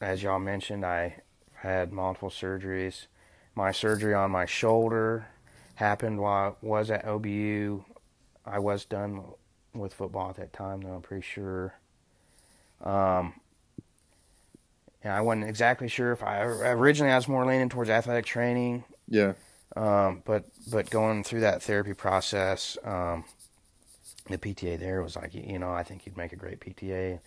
[0.00, 1.16] as y'all mentioned, I
[1.54, 3.06] had multiple surgeries.
[3.54, 5.26] My surgery on my shoulder
[5.76, 7.84] happened while I was at OBU.
[8.46, 9.24] I was done
[9.74, 11.74] with football at that time, though I'm pretty sure.
[12.82, 13.34] Um,
[15.04, 18.84] and I wasn't exactly sure if I originally I was more leaning towards athletic training,
[19.08, 19.34] Yeah.
[19.76, 23.24] um, but but going through that therapy process, um,
[24.28, 27.20] the PTA there was like, you know, I think you'd make a great PTA,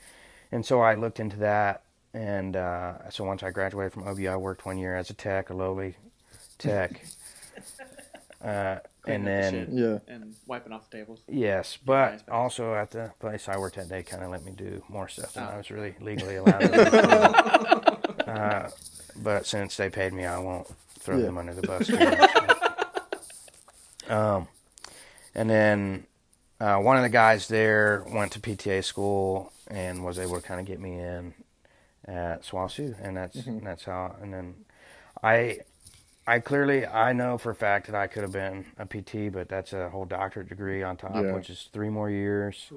[0.52, 4.36] and so I looked into that, and uh, so once I graduated from OBU, I
[4.38, 5.96] worked one year as a tech, a lowly
[6.58, 7.00] tech.
[8.40, 8.78] Uh,
[9.08, 9.70] and Cleaning up the then shit
[10.08, 10.14] Yeah.
[10.16, 11.22] and wiping off the tables.
[11.28, 12.22] yes, but nice.
[12.32, 15.34] also at the place I worked at, they kind of let me do more stuff
[15.34, 15.52] than Oh.
[15.54, 18.24] I was really legally allowed to do.
[18.32, 18.70] uh,
[19.24, 20.68] but since they paid me, I won't
[21.00, 21.26] throw Yeah.
[21.26, 21.88] them under the bus.
[21.88, 22.30] too much.
[24.10, 24.48] um,
[25.36, 26.06] and then
[26.60, 30.60] uh, one of the guys there went to PTA school and was able to kind
[30.60, 31.34] of get me in
[32.06, 33.64] at SWOSU, and that's Mhm.
[33.64, 34.16] that's how.
[34.22, 34.56] And then
[35.22, 35.60] I,
[36.30, 39.48] I clearly I know for a fact that I could have been a PT, but
[39.48, 41.32] that's a whole doctorate degree on top, Yeah.
[41.34, 42.70] which is three more years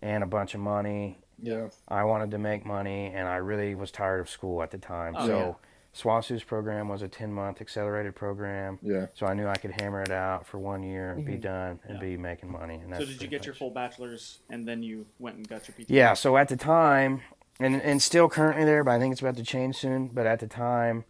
[0.00, 1.18] and a bunch of money.
[1.42, 1.68] Yeah.
[1.88, 5.14] I wanted to make money, and I really was tired of school at the time.
[5.16, 5.52] Oh, so yeah.
[5.92, 8.78] SWOSU's program was a ten month accelerated program.
[8.80, 9.06] Yeah.
[9.14, 11.94] So I knew I could hammer it out for one year, and be done, and
[11.96, 12.00] Yeah.
[12.00, 12.76] be making money.
[12.76, 15.66] And So did you pretty get your full bachelor's and then you went and got
[15.68, 15.90] your PT?
[15.90, 16.14] Yeah.
[16.14, 17.22] So at the time,
[17.58, 20.08] and and still currently there, but I think it's about to change soon.
[20.08, 21.04] But at the time,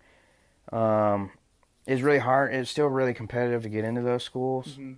[0.72, 1.30] um,
[1.86, 2.54] it's really hard.
[2.54, 4.76] It's still really competitive to get into those schools.
[4.78, 4.96] Mhm.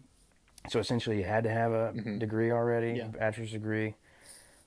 [0.68, 2.18] So essentially, you had to have a Mhm.
[2.20, 3.08] degree already, Yeah.
[3.08, 3.94] bachelor's degree,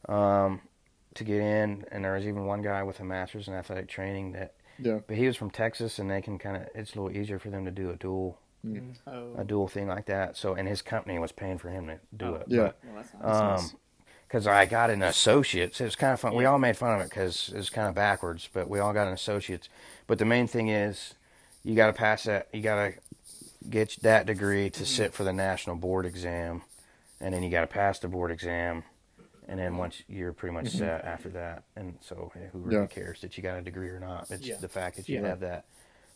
[0.09, 0.61] um,
[1.13, 1.85] to get in.
[1.91, 4.99] And there was even one guy with a master's in athletic training that, Yeah.
[5.07, 6.67] but he was from Texas, and they can kind of.
[6.75, 8.39] It's a little easier for them to do a dual
[9.05, 9.35] Oh.
[9.37, 10.35] a dual thing like that.
[10.35, 12.35] So and his company was paying for him to do Oh.
[12.35, 12.45] it.
[12.47, 12.71] Yeah.
[12.83, 13.71] Well, that's nice.
[13.73, 13.79] Um,
[14.27, 15.79] because I got an associate's.
[15.79, 16.33] It was kind of fun.
[16.33, 18.91] We all made fun of it because it was kind of backwards, but we all
[18.91, 19.69] got an associate's.
[20.07, 21.13] But the main thing is,
[21.65, 22.47] you got to pass that.
[22.53, 22.93] You got to
[23.69, 26.61] get that degree to sit for the national board exam,
[27.19, 28.83] and then you got to pass the board exam,
[29.47, 31.63] and then once you're pretty much set after that.
[31.75, 32.85] And so, hey, who really Yeah.
[32.87, 34.29] cares that you got a degree or not?
[34.29, 34.57] It's Yeah.
[34.61, 35.27] the fact that you Yeah.
[35.29, 35.65] have that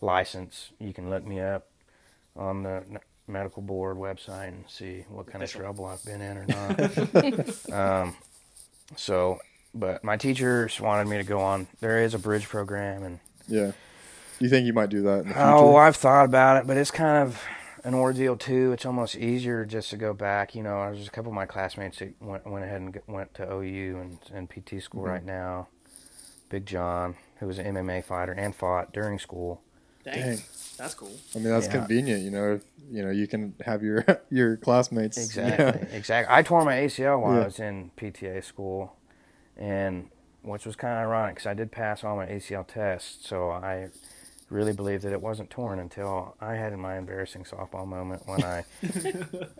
[0.02, 0.70] license.
[0.80, 1.68] You can look me up
[2.36, 2.84] on the
[3.28, 6.46] medical board website and see what kind of trouble I've been in or
[7.70, 7.72] not.
[7.74, 8.16] um,
[8.96, 9.40] so,
[9.74, 11.68] but my teachers wanted me to go on.
[11.80, 13.72] There is a bridge program, and Yeah.
[14.40, 15.40] Do you think you might do that in the future?
[15.42, 17.42] oh, I've thought about it, but it's kind of
[17.84, 18.72] an ordeal too.
[18.72, 20.56] It's almost easier just to go back.
[20.56, 23.44] You know, there's a couple of my classmates that went, went ahead and went to
[23.52, 25.08] OU and, and PT school Mhm.
[25.08, 25.68] right now.
[26.50, 29.62] Big John, who was an MMA fighter and fought during school.
[30.04, 30.16] Dang.
[30.22, 30.38] Dang.
[30.78, 31.12] That's cool.
[31.36, 31.74] I mean, that's Yeah.
[31.74, 32.22] convenient.
[32.24, 35.18] You know, if, you know, you can have your your classmates.
[35.18, 35.66] Exactly.
[35.90, 35.96] Yeah.
[35.98, 36.34] Exactly.
[36.34, 37.42] I tore my ACL while Yeah.
[37.42, 38.96] I was in PTA school,
[39.58, 40.10] and
[40.42, 43.90] which was kind of ironic because I did pass all my ACL tests, so I
[44.50, 48.66] really believed that it wasn't torn until I had my embarrassing softball moment when I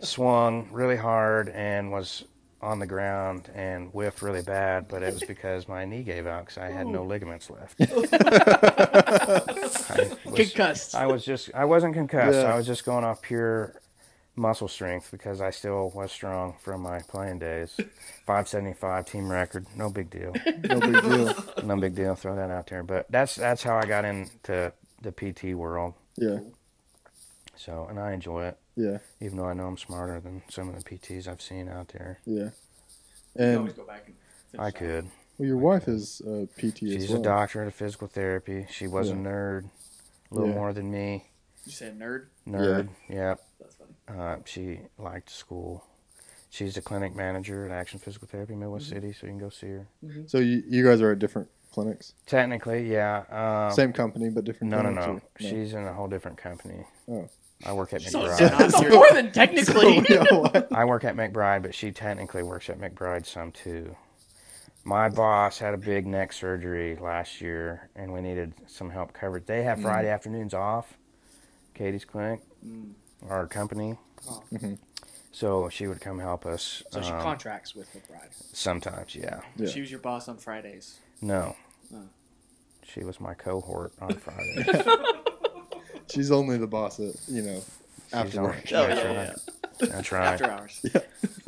[0.02, 2.24] swung really hard and was
[2.62, 6.46] on the ground and whiffed really bad, but it was because my knee gave out
[6.46, 7.04] because I had no oh.
[7.04, 7.80] ligaments left.
[7.80, 7.84] I
[10.24, 10.94] was, Concussed.
[10.94, 12.38] I was just I wasn't concussed.
[12.38, 12.52] Yeah.
[12.52, 13.80] I was just going off pure
[14.36, 17.74] muscle strength because I still was strong from my playing days.
[18.26, 20.32] 575 team record, no big deal.
[20.64, 21.34] No big deal.
[21.64, 22.14] No big deal.
[22.14, 22.82] Throw that out there.
[22.82, 25.94] But that's that's how I got into the PT world.
[26.16, 26.40] Yeah.
[27.56, 28.98] So and I enjoy it, Yeah.
[29.20, 32.20] even though I know I'm smarter than some of the PTs I've seen out there.
[32.24, 32.34] Yeah.
[32.44, 32.52] You
[33.36, 34.06] can And always go back
[34.52, 35.04] and I could.
[35.38, 37.20] well, your wife is a PT as She's well.
[37.20, 38.66] a doctorate of physical therapy.
[38.70, 39.64] She was a nerd,
[40.30, 40.54] a little Yeah.
[40.54, 41.30] more than me.
[41.66, 42.26] You said nerd.
[42.48, 42.88] Nerd.
[43.08, 43.34] Yeah.
[43.60, 43.92] That's funny.
[44.08, 45.84] Uh, she liked school.
[46.50, 48.94] She's the clinic manager at Action Physical Therapy, Midwest Mm-hmm.
[48.94, 49.86] City, so you can go see her.
[50.26, 53.22] So you, you guys are at different clinics, Technically, yeah.
[53.68, 54.72] Um, same company but different.
[54.72, 55.46] No, no, clinics, no.
[55.46, 56.84] or- She's in a whole different company.
[57.08, 57.28] Oh.
[57.64, 58.40] I work at So McBride.
[58.40, 60.04] it's not It's more than technically.
[60.06, 60.68] So, yeah, what?
[60.72, 63.94] I work at McBride, but she technically works at McBride some too.
[64.82, 69.46] My boss had a big neck surgery last year, and we needed some help covered.
[69.46, 70.94] They have Friday afternoons off.
[71.74, 72.92] Katie's clinic, Mm.
[73.28, 73.96] our company.
[74.28, 74.42] Oh.
[74.52, 74.78] Mhm.
[75.32, 76.82] So she would come help us.
[76.90, 78.32] So she um, contracts with McBride.
[78.52, 79.40] sometimes, yeah.
[79.56, 79.68] Yeah.
[79.68, 80.98] She was your boss on Fridays.
[81.22, 81.56] No.
[81.94, 82.02] Oh.
[82.84, 84.82] She was my cohort on Friday.
[86.12, 87.62] She's only the boss at you know
[88.12, 88.56] after on- work.
[88.72, 89.36] Oh, That's yeah, right.
[89.80, 89.86] yeah.
[89.88, 90.26] That's right.
[90.32, 90.80] After hours.
[90.92, 91.00] Yeah.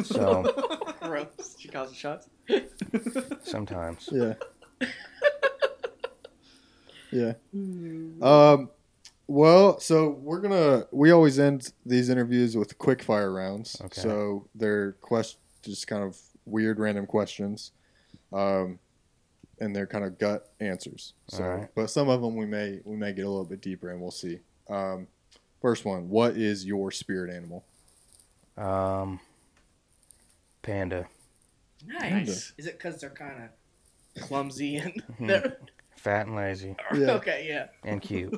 [0.04, 1.56] So Gross.
[1.58, 2.28] She calls the shots.
[3.42, 4.08] sometimes.
[4.12, 4.34] Yeah.
[7.10, 7.32] yeah.
[8.22, 8.70] Um.
[9.32, 13.80] Well, so we're gonna we always end these interviews with quick fire rounds.
[13.82, 13.98] Okay.
[14.02, 17.72] So they're quest just kind of weird random questions,
[18.30, 18.78] um,
[19.58, 21.14] and they're kind of gut answers.
[21.28, 21.68] So, Alright.
[21.74, 24.10] but some of them we may we may get a little bit deeper, and we'll
[24.10, 24.40] see.
[24.68, 25.06] Um,
[25.62, 27.64] first one: What is your spirit animal?
[28.58, 29.18] Um,
[30.60, 31.06] panda.
[31.86, 32.52] Nice.
[32.58, 33.44] Is it because they're kind
[34.14, 35.26] of clumsy and Mhm.
[35.26, 35.56] they're
[36.02, 37.12] Fat and lazy Yeah.
[37.12, 37.46] okay?
[37.48, 37.66] Yeah.
[37.84, 38.34] and cute.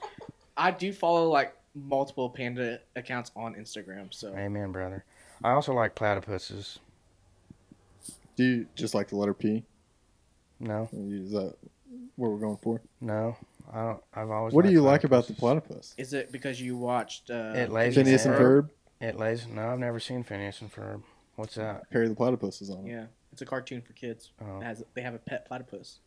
[0.56, 4.12] I do follow like multiple panda accounts on Instagram.
[4.12, 5.04] So Amen, brother.
[5.44, 6.78] I also like platypuses.
[8.36, 9.64] Do you just like the letter P?
[10.60, 11.54] No, Is that
[12.16, 12.80] what we're going for?
[13.00, 13.36] no.
[13.70, 14.54] I don't, I've always.
[14.54, 15.92] What do liked you like about the platypus.
[15.92, 15.94] platypus?
[15.98, 18.40] Is it because you watched uh, It lays Phineas and Ferb?
[18.62, 18.70] Ferb.
[19.02, 19.46] It lays.
[19.46, 21.02] No, I've never seen Phineas and Ferb.
[21.36, 21.90] What's that?
[21.90, 22.86] Perry the platypus is on.
[22.86, 22.92] it.
[22.92, 24.30] Yeah, it's a cartoon for kids.
[24.40, 24.60] Oh.
[24.60, 25.98] It has, they have a pet platypus.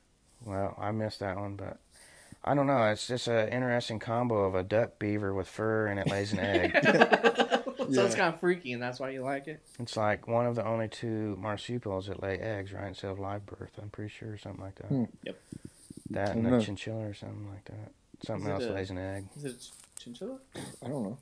[0.46, 1.78] Well, I missed that one, but
[2.44, 2.84] I don't know.
[2.88, 6.40] It's just an interesting combo of a duck beaver with fur and it lays an
[6.40, 6.80] egg.
[6.84, 8.06] so Yeah.
[8.06, 9.62] it's kind of freaky, and that's why you like it.
[9.80, 13.46] it's like one of the only two marsupials that lay eggs, right, instead of live
[13.46, 13.72] birth.
[13.82, 14.88] I'm pretty sure, something like that.
[14.88, 15.04] Hmm.
[15.24, 15.40] Yep.
[16.12, 17.92] That and a chinchilla or something like that.
[18.26, 19.26] Something else a- lays an egg.
[19.38, 19.68] Is it
[20.00, 20.38] chinchilla?
[20.84, 21.18] I don't know.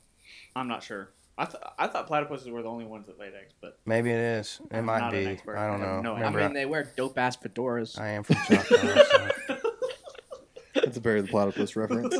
[0.56, 1.10] I'm not sure.
[1.38, 4.18] I, th- I thought platypuses were the only ones that laid eggs, but Maybe it
[4.18, 4.60] is.
[4.70, 5.30] It I'm might not an be.
[5.30, 5.56] expert.
[5.56, 6.00] I don't I know.
[6.02, 7.98] no I Remember, mean, they wear dope ass fedoras.
[7.98, 8.76] I, I am from Choctaw.
[8.76, 9.56] so.
[10.74, 12.14] That's a Perry the platypus reference.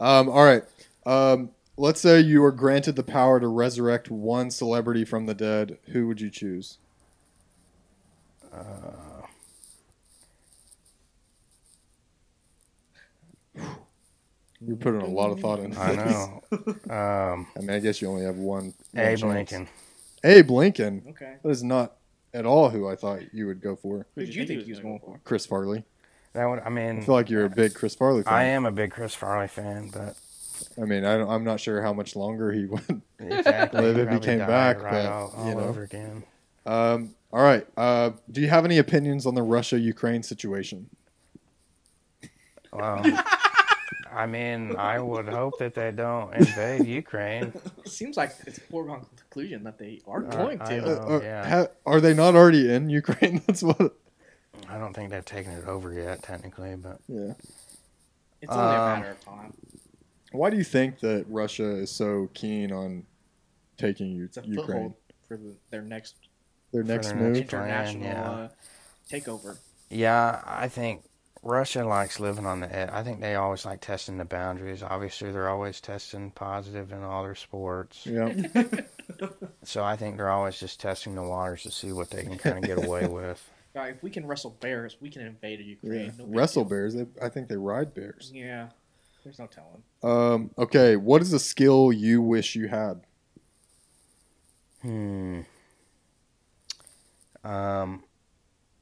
[0.00, 0.62] Um, all right.
[1.06, 5.78] Um, let's say you were granted the power to resurrect one celebrity from the dead.
[5.90, 6.78] Who would you choose?
[8.52, 9.13] Uh,
[14.66, 15.78] You're putting a lot of thought into this.
[15.78, 16.40] I know.
[16.88, 18.72] Um, I mean, I guess you only have one.
[18.92, 19.22] one Abe chance.
[19.22, 19.68] Lincoln.
[20.22, 21.02] Abe Lincoln.
[21.10, 21.34] Okay.
[21.42, 21.96] That is not
[22.32, 24.06] at all who I thought you would go for.
[24.14, 25.20] Who did you think he was gonna for?
[25.24, 25.84] Chris Farley.
[26.34, 26.60] That would.
[26.60, 28.32] I mean, I mean, feel like you're a big Chris Farley fan.
[28.32, 30.16] I am a big Chris Farley fan, but
[30.80, 33.02] I mean, I don't, I'm not sure how much longer he would.
[33.18, 33.80] exactly.
[33.80, 35.60] Well, if he he came back, right but, all, all you know.
[35.60, 36.24] over again.
[36.66, 37.66] Um, all right.
[37.76, 40.88] Uh, do you have any opinions on the Russia Ukraine situation?
[42.72, 43.02] Well,
[44.14, 47.52] I mean, I would hope that they don't invade Ukraine.
[47.84, 50.80] It seems like it's a foregone conclusion that they are Uh, going I to.
[50.80, 50.86] know.
[50.92, 51.48] Uh, are, yeah.
[51.48, 53.42] ha- are they not already in Ukraine?
[53.46, 53.94] That's what.
[54.68, 57.34] I don't think they've taken it over yet, technically, but Yeah.
[58.40, 59.52] It's only a Um, matter of time.
[60.32, 63.04] Why do you think that Russia is so keen on
[63.78, 64.94] taking U- It's a Ukraine?
[65.26, 66.14] for the, their next
[66.72, 67.36] Their For next their move.
[67.36, 68.30] next- Plan, international yeah.
[68.30, 68.48] uh,
[69.10, 69.58] takeover.
[69.90, 71.02] yeah, I think
[71.44, 72.88] Russia likes living on the edge.
[72.92, 74.82] I think they always like testing the boundaries.
[74.82, 78.06] Obviously, they're always testing positive in all their sports.
[78.06, 78.32] Yeah.
[79.64, 82.58] So I think they're always just testing the waters to see what they can kind
[82.58, 83.50] of get away with.
[83.74, 85.66] Right, if we can wrestle bears, we can invade yeah.
[85.66, 86.12] Ukraine.
[86.18, 86.70] No Wrestle deal.
[86.70, 86.94] bears.
[86.94, 88.30] They, I think they ride bears.
[88.34, 88.68] Yeah,
[89.24, 89.82] there's no telling.
[90.02, 90.96] Um, okay.
[90.96, 93.02] What is a skill you wish you had?
[94.82, 95.40] Hmm.
[97.42, 98.04] Um,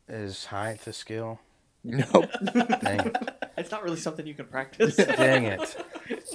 [0.09, 1.41] is height a skill?
[1.85, 2.31] Nope.
[2.83, 3.13] Dang,
[3.59, 4.95] it's not really something you can practice.
[5.17, 5.77] dang it.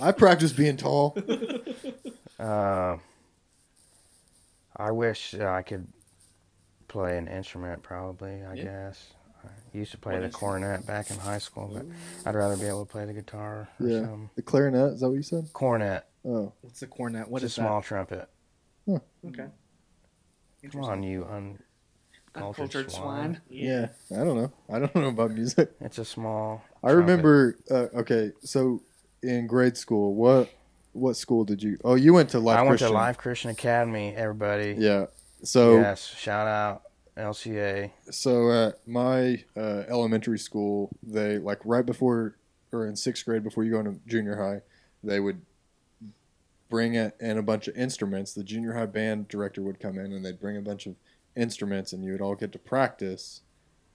[0.02, 1.18] I practice being tall.
[2.40, 2.98] Uh,
[4.76, 5.88] I wish uh, I could
[6.88, 7.82] play an instrument.
[7.82, 8.64] Probably, I Yeah.
[8.64, 9.08] guess.
[9.44, 10.62] I used to play What the instrument?
[10.62, 11.86] cornet back in high school, but
[12.30, 14.02] I'd rather be able to play the guitar or Yeah.
[14.02, 14.30] something.
[14.36, 14.94] The clarinet.
[14.94, 15.52] Is that what you said?
[15.52, 16.06] Cornet.
[16.24, 16.54] Oh.
[16.62, 17.28] What's the cornet?
[17.28, 18.30] What it's is a small trumpet.
[18.86, 19.02] that?
[19.26, 19.48] Okay.
[20.72, 21.26] Come on, you
[22.38, 23.34] uncultured Uncultured swine.
[23.36, 23.42] swine.
[23.50, 23.88] Yeah.
[24.12, 24.52] I don't know.
[24.72, 25.72] I don't know about music.
[25.82, 26.64] It's a small.
[26.84, 27.02] I trumpet.
[27.12, 27.58] remember.
[27.70, 28.82] Uh, okay, so
[29.24, 30.50] in grade school, what
[30.94, 31.78] what school did you?
[31.84, 32.88] Oh, you went to Life I went Christian.
[32.90, 34.14] to Life Christian Academy.
[34.16, 34.76] Everybody.
[34.78, 35.06] Yeah.
[35.44, 36.04] So yes.
[36.06, 36.84] Shout out
[37.18, 37.92] LCA.
[38.12, 42.36] so at my uh, elementary school, they like right before
[42.72, 44.62] or in sixth grade before you go into junior high,
[45.04, 45.42] they would
[46.70, 48.34] bring in in a bunch of instruments.
[48.34, 50.96] The junior high band director would come in and they'd bring a bunch of
[51.38, 53.42] instruments, and you would all get to practice.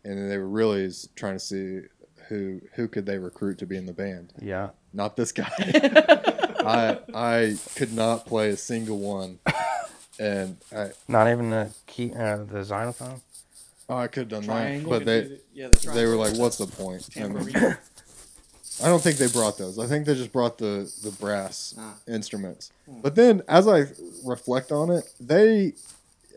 [0.04, 1.80] And they were really trying to see
[2.28, 4.32] who who could they recruit to be in the band.
[4.40, 4.70] Yeah.
[4.92, 5.50] Not this guy.
[6.64, 9.38] I I could not play a single one,
[10.18, 13.20] and I Not even the key, uh, the xylophone.
[13.88, 14.92] oh, I could have done Triangle?
[14.92, 17.76] that, but they yeah, the they were like, "What's the point?" I.
[18.82, 19.78] I don't think they brought those.
[19.78, 21.94] I think they just brought the the brass Ah.
[22.08, 22.72] instruments.
[22.88, 23.00] Hmm.
[23.02, 23.84] But then, as I
[24.24, 25.74] reflect on it, they,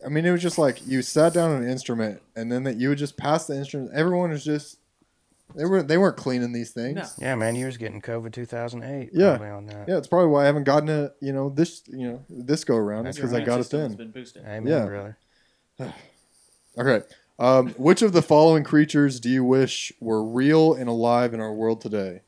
[0.03, 2.77] I mean, it was just like you sat down on an instrument, and then that
[2.77, 3.91] you would just pass the instrument.
[3.93, 4.77] Everyone was just
[5.55, 6.95] they were they weren't cleaning these things.
[6.97, 7.05] No.
[7.27, 9.11] Yeah, man, you was getting COVID 2008.
[9.13, 9.37] Yeah.
[9.53, 9.87] On that.
[9.87, 11.15] Yeah, it's probably why I haven't gotten it.
[11.21, 11.83] You know this.
[11.87, 13.07] You know this go around.
[13.07, 13.93] It's That's because I got immune it then.
[13.95, 14.43] Been boosted.
[14.45, 14.85] Amen, Yeah.
[14.85, 15.17] brother.
[16.77, 17.05] Okay.
[17.39, 21.53] Um, which of the following creatures do you wish were real and alive in our
[21.53, 22.21] world today?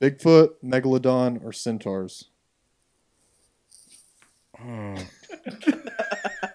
[0.00, 2.26] Bigfoot, megalodon, or centaurs?
[4.56, 4.94] Hmm.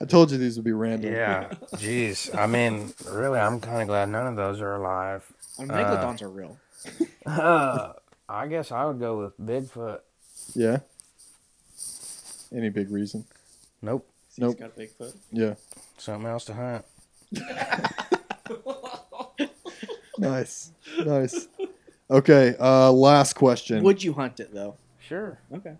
[0.00, 1.12] I told you these would be random.
[1.12, 1.48] Yeah.
[1.76, 2.34] Jeez.
[2.36, 5.24] I mean, really, I'm kind of glad none of those are alive.
[5.58, 6.58] And Uh, megalodons are real.
[7.24, 7.92] Uh,
[8.28, 10.00] I guess I would go with Bigfoot.
[10.54, 10.78] Yeah.
[12.52, 13.24] Any big reason?
[13.82, 14.06] Nope.
[14.28, 14.58] He's Nope.
[14.58, 15.14] got a big foot.
[15.32, 15.54] Yeah.
[15.98, 16.84] Something else to hunt.
[20.18, 20.72] Nice.
[21.04, 21.46] Nice.
[22.10, 22.54] Okay.
[22.58, 23.82] Uh, last question.
[23.84, 24.76] Would you hunt it though?
[24.98, 25.38] Sure.
[25.52, 25.74] Okay.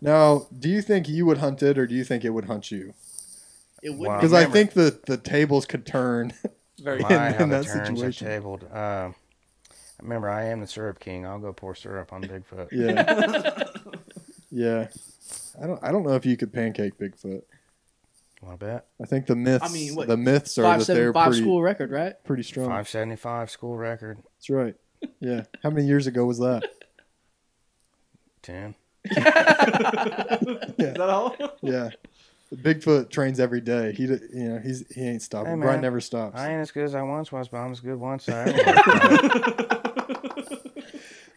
[0.00, 2.70] now, do you think you would hunt it, or do you think it would hunt
[2.72, 2.92] you?
[3.82, 4.08] It would.
[4.08, 4.16] Wow.
[4.16, 6.32] Because I think the the tables could turn.
[6.80, 8.26] Very in- My, how in that turns situation.
[8.26, 8.64] tabled.
[8.72, 9.10] Uh,
[10.00, 11.24] Remember, I am the syrup king.
[11.24, 12.68] I'll go pour syrup on Bigfoot.
[12.72, 13.62] Yeah.
[14.50, 14.88] yeah.
[15.62, 15.78] I don't.
[15.84, 17.42] I don't know if you could pancake Bigfoot.
[18.42, 18.86] Want to bet?
[19.00, 19.64] I think the myths.
[19.64, 22.14] I mean, what, the myths are Five that they're five pretty school record, right?
[22.24, 22.66] pretty strong.
[22.68, 24.18] Five seventy five school record.
[24.36, 24.74] That's right.
[25.20, 25.44] Yeah.
[25.62, 26.64] How many years ago was that?
[28.42, 28.74] Ten.
[29.04, 31.36] Is that all?
[31.60, 31.90] Yeah.
[32.52, 33.92] Bigfoot trains every day.
[33.92, 35.52] He, you know, he's he ain't stopping.
[35.54, 36.38] Hey, Brian never stops.
[36.38, 38.50] I ain't as good as I once was, but I'm as good once as I
[39.72, 40.58] ever.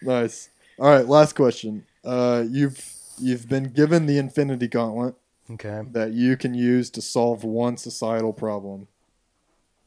[0.01, 0.49] Nice.
[0.78, 1.07] All right.
[1.07, 1.86] Last question.
[2.03, 5.16] Uh, you've you've been given the Infinity Gauntlet
[5.51, 5.82] okay.
[5.91, 8.88] that you can use to solve one societal problem.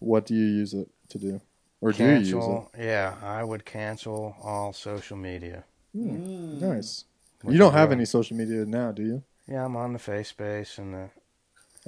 [0.00, 1.40] What do you use it to do,
[1.80, 2.62] or do you use it?
[2.78, 5.64] Yeah, I would cancel all social media.
[5.92, 7.04] Hmm, Nice.
[7.42, 7.94] What you don't have do?
[7.94, 9.22] any social media now, do you?
[9.46, 11.10] Yeah, I'm on the face space and the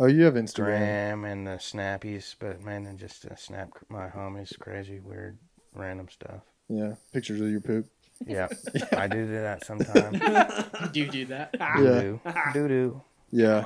[0.02, 0.78] Oh, you have Instagram.
[0.78, 5.36] gram and the snappies, but man, and just uh, snap my homies, crazy, weird,
[5.74, 6.40] random stuff.
[6.70, 7.86] Yeah, pictures of your poop.
[8.26, 8.48] Yeah,
[8.92, 10.18] I do do that sometimes.
[10.92, 11.54] Do you do that?
[11.58, 12.00] Yeah.
[12.00, 13.02] Doo doo, doo doo.
[13.30, 13.64] Yeah,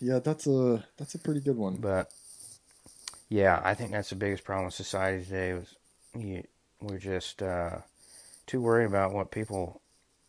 [0.00, 0.18] yeah.
[0.18, 1.76] That's a that's a pretty good one.
[1.76, 2.10] But
[3.28, 5.52] yeah, I think that's the biggest problem with society today.
[5.52, 5.74] Was
[6.18, 6.42] you,
[6.80, 7.78] we're just uh,
[8.46, 9.82] too worried about what people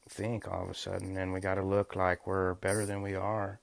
[0.09, 3.15] think all of a sudden, and we got to look like we're better than we
[3.15, 3.61] are.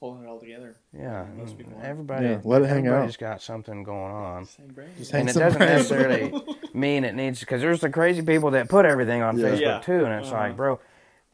[0.00, 0.76] Holding it all together.
[0.96, 1.84] Yeah, Most people are.
[1.84, 2.24] everybody.
[2.26, 2.92] Yeah, let it hang out.
[2.94, 4.46] everybody's got something going on.
[4.46, 4.88] Same brain.
[4.96, 5.74] Just hang and it doesn't brand.
[5.74, 6.42] necessarily
[6.74, 9.46] mean it needs because there's the crazy people that put everything on Yeah.
[9.48, 9.80] Facebook Yeah.
[9.80, 10.38] too, and it's Uh-huh.
[10.40, 10.80] like, bro,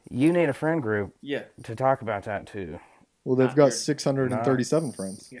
[0.09, 1.43] you need a friend group Yeah.
[1.63, 2.79] to talk about that too.
[3.23, 3.73] Well, they've Not got weird.
[3.73, 5.29] 637 friends.
[5.31, 5.39] Yeah,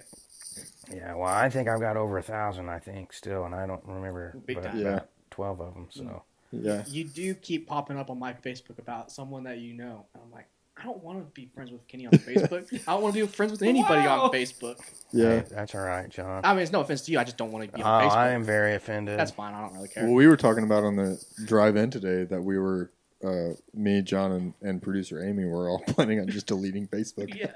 [0.93, 2.69] Yeah, well, I think I've got over a thousand.
[2.69, 4.77] I think still, and I don't remember Big but time.
[4.79, 4.99] Yeah.
[5.31, 5.87] twelve of them.
[5.89, 10.05] So Yeah, You do keep popping up on my Facebook about someone that you know.
[10.13, 10.47] And I'm like,
[10.79, 12.71] I don't want to be friends with Kenny on Facebook.
[12.87, 14.23] I don't want to be friends with anybody Wow.
[14.23, 14.77] on Facebook.
[15.11, 15.39] yeah.
[15.39, 16.41] hey, that's all right, John.
[16.43, 17.19] I mean, it's no offense to you.
[17.19, 18.15] I just don't want to be Oh, on Facebook.
[18.15, 19.17] I am very offended.
[19.19, 19.53] That's fine.
[19.53, 20.05] I don't really care.
[20.05, 22.91] Well, we were talking about on the drive-in today that we were,
[23.23, 27.51] uh, me, John, and, and producer Amy were all planning on just deleting Facebook yeah.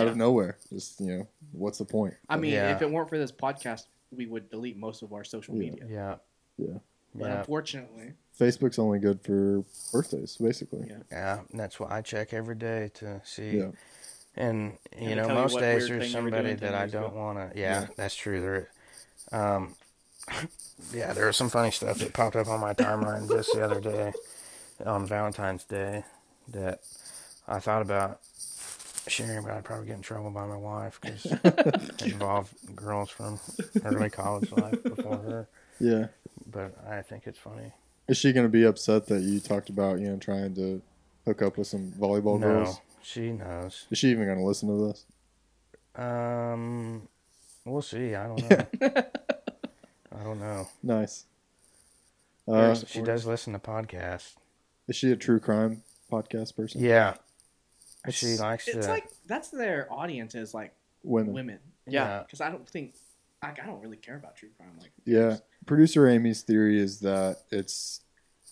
[0.00, 0.56] out of nowhere.
[0.70, 2.14] Just you know, what's the point?
[2.30, 2.74] I mean, Yeah.
[2.74, 5.60] if it weren't for this podcast, we would delete most of our social Yeah.
[5.70, 5.84] media.
[5.88, 6.14] yeah,
[6.56, 6.78] Yeah.
[7.14, 10.86] But yeah, unfortunately, Facebook's only good for birthdays, basically.
[10.88, 10.96] Yeah.
[11.10, 11.40] yeah.
[11.52, 13.58] That's what I check every day to see.
[13.58, 13.70] Yeah.
[14.34, 16.74] And And you they know, tell you most days there's thing you were somebody that
[16.74, 17.58] I don't want to.
[17.58, 17.86] Yeah, Yeah.
[17.96, 18.40] that's true.
[18.40, 18.70] There,
[19.30, 19.74] um,
[20.94, 23.80] yeah, there was some funny stuff that popped up on my timeline just the other
[23.80, 24.12] day
[24.86, 26.04] on Valentine's Day
[26.48, 26.80] that
[27.46, 28.20] I thought about
[29.06, 33.38] sharing, but I'd probably get in trouble by my wife because it involved girls from
[33.84, 35.48] early college life before her.
[35.78, 36.06] Yeah.
[36.50, 37.72] But I think it's funny.
[38.08, 40.82] Is she going to be upset that you talked about you know trying to
[41.24, 42.80] hook up with some volleyball no, girls?
[43.02, 43.86] she knows.
[43.90, 45.04] Is she even going to listen to this?
[45.94, 47.08] Um,
[47.64, 48.14] we'll see.
[48.14, 48.50] I don't
[48.80, 49.02] know.
[50.14, 50.68] I don't know.
[50.82, 51.24] Nice.
[52.46, 54.34] Uh, She does listen to podcasts.
[54.88, 56.80] is she a true crime podcast person?
[56.82, 57.14] Yeah.
[58.10, 58.92] She It's- likes it's to.
[58.92, 60.72] like that's their audience is like
[61.04, 61.34] Women.
[61.34, 61.58] women.
[61.86, 62.22] yeah.
[62.24, 62.94] Because I don't think
[63.42, 64.70] like I don't really care about true crime.
[64.80, 65.38] Like Yeah.
[65.66, 68.00] Producer Amy's theory is that it's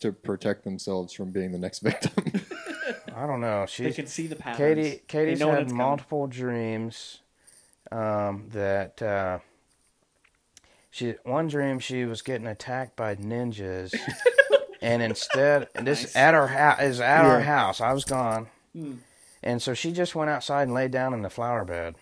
[0.01, 2.13] to protect themselves from being the next victim.
[3.15, 3.63] I don't know.
[3.63, 4.59] They She's can see the patterns.
[4.59, 5.03] Katie.
[5.09, 5.77] Katie's had it's coming.
[5.77, 7.21] multiple dreams.
[7.93, 9.41] Um, that uh,
[10.91, 13.93] she one dream she was getting attacked by ninjas,
[14.83, 16.17] and instead this Nice.
[16.17, 17.81] at our house is at our house.
[17.81, 18.95] I was gone, Hmm.
[19.43, 21.97] and so she just went outside and laid down in the flower bed.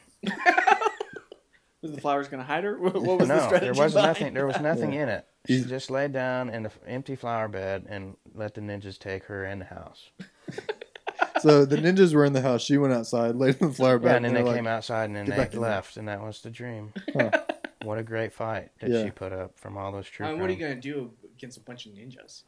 [1.82, 2.76] Was the flowers going to hide her?
[2.80, 3.72] What what was the no, strategy?
[3.72, 4.34] there was nothing.
[4.34, 5.26] There was nothing in it.
[5.46, 9.24] She He's- just laid down in the empty flower bed and let the ninjas take
[9.24, 10.10] her in the house.
[11.40, 12.62] so the ninjas were in the house.
[12.62, 14.74] She went outside, laid in the flower bed, Yeah, and then they they're came like,
[14.74, 16.92] outside and then they back in there." left, and that was the dream.
[17.14, 17.30] Huh.
[17.84, 19.04] What a great fight that Yeah.
[19.04, 21.58] she put up from all those true I mean, what are you gonna do against
[21.58, 22.42] a bunch of ninjas?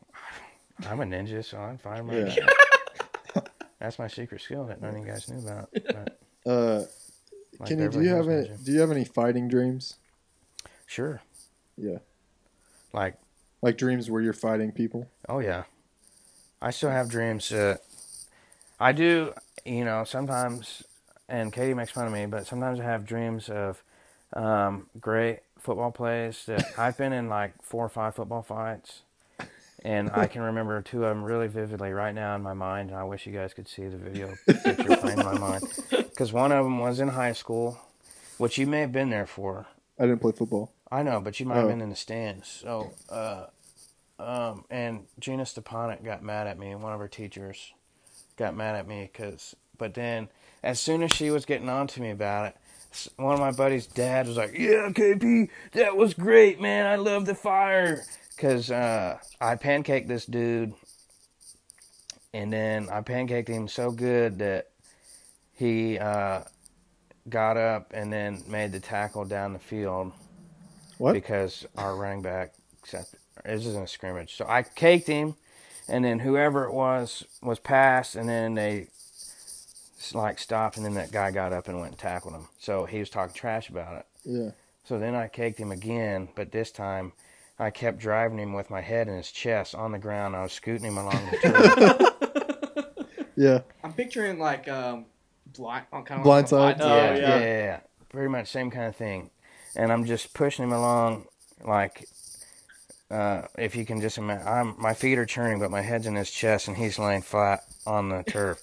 [0.88, 2.08] I'm a ninja, so I'm fine.
[2.08, 2.34] Yeah.
[2.34, 3.42] Yeah.
[3.78, 5.68] That's my secret skill that none of you guys knew about.
[5.72, 6.18] But
[6.50, 6.84] Uh,
[7.58, 8.64] like Kenny, do Beverly you have any, Ninja.
[8.64, 9.94] do you have any fighting dreams?
[10.86, 11.20] Sure.
[11.76, 11.98] Yeah,
[12.92, 13.16] Like,
[13.60, 15.08] like dreams where you're fighting people.
[15.28, 15.64] oh yeah,
[16.62, 17.52] I still have dreams.
[17.52, 17.76] Uh,
[18.80, 19.32] I do,
[19.64, 20.82] you know, sometimes,
[21.28, 23.82] and Katie makes fun of me, but sometimes I have dreams of
[24.32, 29.02] um, great football plays that I've been in like four or five football fights.
[29.84, 32.90] And I can remember two of them really vividly right now in my mind.
[32.90, 34.34] And I wish you guys could see the video
[34.64, 35.64] picture playing in my mind.
[36.16, 37.78] Because one of them was in high school,
[38.38, 39.66] which you may have been there for.
[39.98, 40.72] I didn't play football.
[40.90, 41.68] I know, but you might have Oh.
[41.68, 42.48] been in the stands.
[42.48, 43.48] So, uh,
[44.18, 47.74] um, and Gina Stepanek got mad at me, and one of her teachers
[48.38, 49.54] got mad at me because.
[49.76, 50.30] But then,
[50.62, 52.56] as soon as she was getting on to me about it,
[53.18, 56.86] one of my buddies' dad was like, "Yeah, KP, that was great, man.
[56.86, 58.02] I love the fire."
[58.34, 60.72] because uh, I pancaked this dude,
[62.32, 64.68] and then I pancaked him so good that
[65.56, 66.42] he uh,
[67.28, 70.12] got up and then made the tackle down the field
[70.98, 71.12] What?
[71.14, 72.52] because our running back
[72.82, 74.34] except this isn't a scrimmage.
[74.36, 75.34] So I caked him,
[75.88, 78.88] and then whoever it was was passed, and then they
[80.14, 82.48] like stopped, and then that guy got up and went and tackled him.
[82.58, 84.06] So he was talking trash about it.
[84.24, 84.50] Yeah.
[84.84, 87.12] So then I caked him again, but this time
[87.58, 90.36] I kept driving him with my head in his chest on the ground.
[90.36, 91.36] I was scooting him along the
[92.86, 93.26] turf.
[93.36, 93.60] Yeah.
[93.84, 95.06] I'm picturing like um,
[95.56, 96.52] blind, on kind of Blindside?
[96.52, 97.20] Like a Oh, yeah, yeah.
[97.20, 97.80] yeah, yeah, yeah.
[98.08, 99.30] Pretty much same kind of thing.
[99.74, 101.26] And I'm just pushing him along
[101.64, 102.06] like
[103.10, 106.16] uh, if you can just imagine, I'm my feet are churning, but my head's in
[106.16, 108.60] his chest, and he's laying flat on the turf,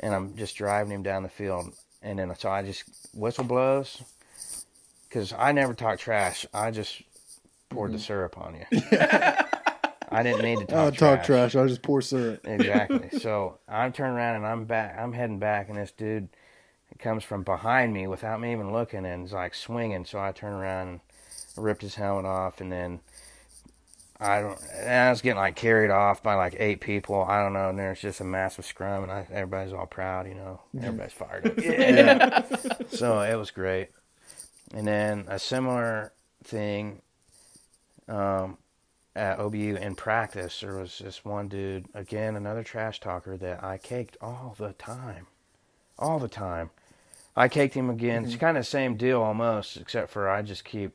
[0.00, 1.72] and I'm just driving him down the field.
[2.02, 2.84] And then so I just
[3.14, 4.02] whistle blows
[5.08, 6.44] because I never talk trash.
[6.52, 7.02] I just
[7.70, 8.80] poured the syrup on you.
[10.14, 10.98] I didn't need to talk Oh, trash.
[11.18, 11.56] talk trash.
[11.56, 12.40] I just pour syrup.
[12.46, 13.18] Exactly.
[13.20, 14.96] so I'm turning around and I'm back.
[14.98, 16.28] I'm heading back, and this dude
[16.98, 20.04] comes from behind me without me even looking, and is like swinging.
[20.04, 21.00] So I turn around and
[21.56, 23.00] ripped his helmet off, and then
[24.20, 24.58] I don't.
[24.76, 27.22] And I was getting like carried off by like eight people.
[27.24, 27.68] I don't know.
[27.70, 30.28] And there's just a massive scrum, and I, everybody's all proud.
[30.28, 31.58] You know, everybody's fired up.
[31.64, 32.42] Yeah.
[32.88, 33.88] so it was great.
[34.72, 36.12] And then a similar
[36.44, 37.00] thing.
[38.08, 38.58] Um,
[39.16, 43.78] at OBU in practice, there was this one dude, again, another trash talker that I
[43.78, 45.26] caked all the time.
[45.98, 46.70] All the time.
[47.36, 48.24] I caked him again.
[48.24, 48.40] It's mm-hmm.
[48.40, 50.92] kind of the same deal almost, except for I just keep,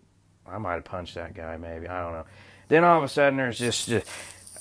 [0.47, 1.87] I might have punched that guy maybe.
[1.87, 2.25] I don't know.
[2.67, 4.07] Then all of a sudden there's just, just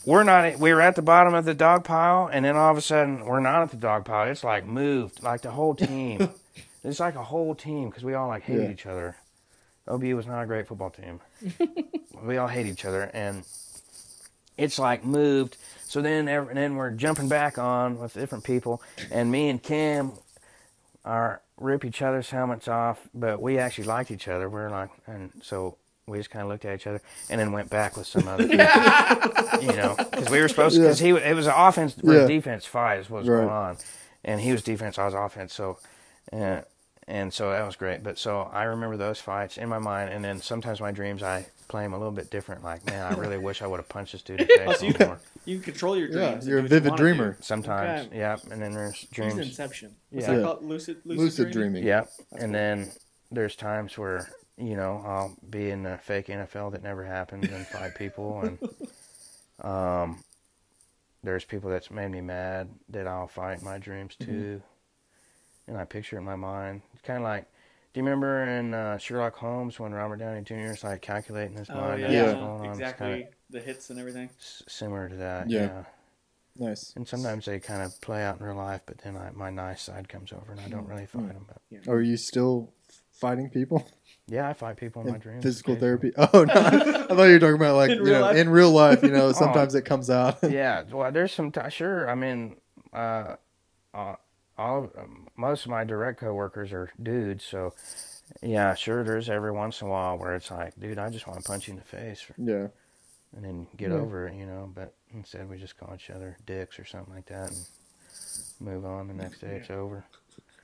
[0.04, 2.78] we're not, we were at the bottom of the dog pile, and then all of
[2.78, 4.28] a sudden we're not at the dog pile.
[4.30, 6.30] It's like moved, like the whole team.
[6.84, 8.70] it's like a whole team because we all like hated Yeah.
[8.70, 9.16] each other.
[9.89, 11.20] OBU was not a great football team.
[12.22, 13.45] we all hate each other, and
[14.57, 15.57] it's like moved.
[15.86, 19.62] So then, ev- and then we're jumping back on with different people, and me and
[19.62, 20.12] Kim
[21.05, 24.49] are rip each other's helmets off, but we actually liked each other.
[24.49, 25.76] We're like, and so
[26.07, 28.47] we just kind of looked at each other, and then went back with some other
[28.47, 28.66] people,
[29.62, 30.82] you know, because we were supposed to.
[30.82, 32.26] Because he it was an offense or Yeah.
[32.26, 33.39] defense fight is what was Right.
[33.39, 33.76] going on,
[34.24, 35.55] and he was defense, I was offense.
[35.55, 35.78] So,
[36.32, 36.61] uh,
[37.09, 38.02] and so that was great.
[38.04, 41.46] But so I remember those fights in my mind, and then sometimes my dreams I
[41.66, 42.62] play them a little bit different.
[42.62, 44.82] Like, man, I really wish I would have punched this dude in the Oh, face
[44.82, 45.20] you, little more.
[45.44, 46.44] you can control your dreams.
[46.44, 47.36] and you're a do what you vivid dreamer.
[47.40, 48.18] Sometimes, Okay.
[48.18, 48.36] yeah.
[48.50, 49.38] And then there's He's dreams.
[49.38, 49.94] Inception.
[50.11, 50.34] What's Yeah.
[50.36, 50.64] that called?
[50.64, 51.84] Lucid, lucid, Lucid dreaming.
[51.84, 52.04] Yep.
[52.04, 52.52] That's and cool.
[52.52, 52.92] then
[53.32, 57.66] there's times where you know I'll be in a fake NFL that never happened and
[57.66, 58.59] fight people, and
[59.70, 60.24] um,
[61.22, 64.62] there's people that's made me mad that I'll fight in my dreams too,
[65.66, 66.82] and I picture it in my mind.
[66.99, 67.46] It's kind of like.
[67.94, 70.72] Do you remember in uh, Sherlock Holmes when Robert Downey Jr.
[70.72, 72.32] is like calculating his Oh yeah, Yeah.
[72.32, 72.66] going on?
[72.66, 73.28] Exactly.
[73.51, 74.28] The hits and everything.
[74.38, 75.49] s- similar to that.
[75.49, 75.61] Yeah.
[75.61, 75.84] yeah.
[76.68, 76.92] Nice.
[76.96, 79.80] And sometimes they kind of play out in real life, but then I, my nice
[79.82, 81.46] side comes over and I don't really fight them.
[81.49, 82.72] But Are you still
[83.12, 83.88] fighting people
[84.26, 85.42] yeah, I fight people in, in my dreams.
[85.42, 86.12] physical therapy?
[86.18, 88.36] Oh no, I thought you were talking about like In you know life?
[88.36, 89.03] in real life.
[89.03, 90.38] You know, sometimes it comes out.
[90.42, 92.09] yeah, well, there's some t- sure.
[92.11, 92.57] I mean,
[92.92, 93.36] uh,
[93.94, 94.16] uh,
[94.59, 97.74] all of, um, most of my direct coworkers are dudes, so
[98.42, 99.04] yeah, sure.
[99.04, 101.68] There's every once in a while where it's like, dude, I just want to punch
[101.68, 102.66] you in the face, yeah.
[103.36, 103.96] and then get Yeah.
[103.98, 104.70] over it, you know.
[104.74, 107.59] But instead, we just call each other dicks or something like that, and
[108.61, 109.09] move on.
[109.09, 110.04] The next day, it's over.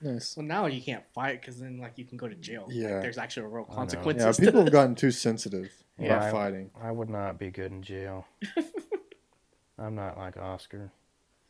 [0.01, 0.35] Nice.
[0.35, 2.65] Well, now you can't fight because then like you can go to jail.
[2.67, 2.99] Like, Yeah.
[2.99, 3.75] there's actually a real I know.
[3.77, 4.39] consequences.
[4.39, 6.71] Yeah, people have gotten too sensitive Yeah, about I- fighting.
[6.79, 8.27] I would not be good in jail.
[9.79, 10.91] I'm not like Oscar.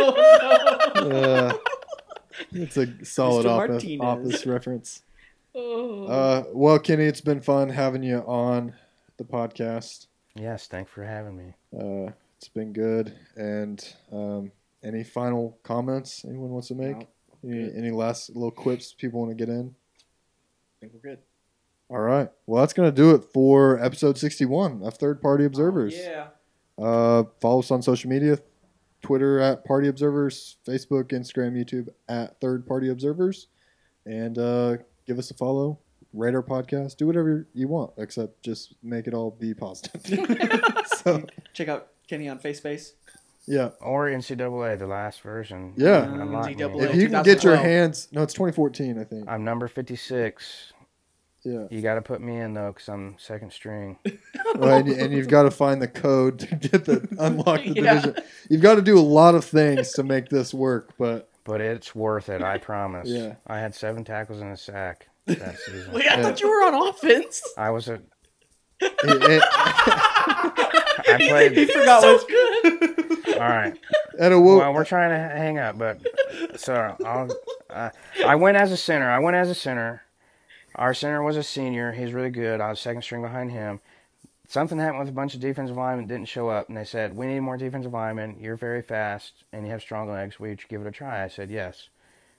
[1.00, 1.52] Uh,
[2.52, 4.00] it's a solid Mr.
[4.00, 5.02] office, office reference.
[5.52, 6.04] Oh.
[6.06, 8.72] Uh, well, Kenny, it's been fun having you on
[9.16, 10.06] the podcast.
[10.36, 11.54] Yes, thanks for having me.
[11.76, 13.12] Uh, it's been good.
[13.34, 13.82] And
[14.12, 14.52] um,
[14.84, 16.98] any final comments anyone wants to make?
[17.42, 19.74] No, any, any last little quips people want to get in?
[19.74, 21.18] I think we're good.
[21.88, 22.28] All right.
[22.46, 25.96] Well, that's going to do it for episode 61 of Third Party Observers.
[25.96, 26.28] Yeah.
[26.78, 28.38] Uh, follow us on social media
[29.02, 33.48] Twitter at Party Observers, Facebook, Instagram, YouTube at Third Party Observers.
[34.06, 34.76] And uh,
[35.06, 35.78] give us a follow,
[36.12, 40.02] rate our podcast, do whatever you want, except just make it all be positive.
[41.04, 42.92] so, Check out Kenny on FaceSpace.
[43.46, 43.70] yeah.
[43.80, 45.74] Or NCAA, the last version.
[45.76, 46.04] Yeah.
[46.04, 46.54] Unlock me.
[46.54, 46.90] NCAA.
[46.90, 49.28] If you can get your hands, no, it's 2014, I think.
[49.28, 50.72] I'm number 56.
[51.42, 51.66] Yeah.
[51.70, 53.98] You got to put me in, though, because I'm second string.
[54.56, 57.70] Well, and, you- and you've got to find the code to get the unlock the
[57.70, 57.94] Yeah.
[58.00, 58.16] division.
[58.50, 61.94] You've got to do a lot of things to make this work, but But it's
[61.94, 63.08] worth it, I promise.
[63.08, 63.36] Yeah.
[63.46, 65.92] I had seven tackles and a sack that season.
[65.92, 66.22] Wait, I Yeah.
[66.22, 67.42] thought you were on offense.
[67.56, 68.00] I was a
[68.80, 71.52] It- I played.
[71.52, 73.34] He forgot what.
[73.34, 73.74] All right.
[73.74, 73.80] it-
[74.20, 76.00] at a wo- Well, we're trying to hang up, but
[76.56, 77.28] so I'll,
[77.70, 77.90] uh,
[78.26, 79.08] I went as a center.
[79.08, 80.02] I went as a center.
[80.74, 81.92] Our center was a senior.
[81.92, 82.60] He's really good.
[82.60, 83.80] I was second string behind him.
[84.48, 87.26] Something happened with a bunch of defensive linemen didn't show up, and they said, "We
[87.26, 88.38] need more defensive linemen.
[88.40, 90.40] You're very fast and you have strong legs.
[90.40, 91.88] We should give it a try?" I said yes,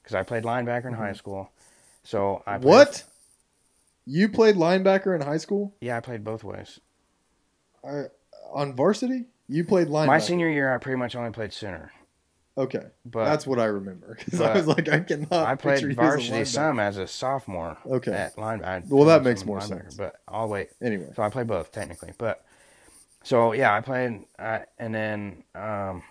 [0.01, 1.15] because I played linebacker in high mm-hmm.
[1.15, 1.51] school.
[2.03, 3.03] So I played, what?
[4.05, 5.73] You played linebacker in high school?
[5.79, 6.79] Yeah, I played both ways.
[7.85, 8.05] I,
[8.51, 9.25] on varsity?
[9.47, 10.07] You played linebacker.
[10.07, 11.91] My senior year, I pretty much only played center,
[12.57, 15.31] Okay, but that's what I remember because I was like, I cannot.
[15.31, 16.47] I picture played you as varsity linebacker.
[16.47, 17.77] some as a sophomore.
[17.85, 18.11] Okay.
[18.11, 18.89] At linebacker.
[18.89, 19.95] Well, that makes more sense.
[19.95, 20.69] But I'll wait.
[20.81, 22.43] Anyway, So I played both technically, but
[23.23, 26.03] so yeah, I played, uh, and then um,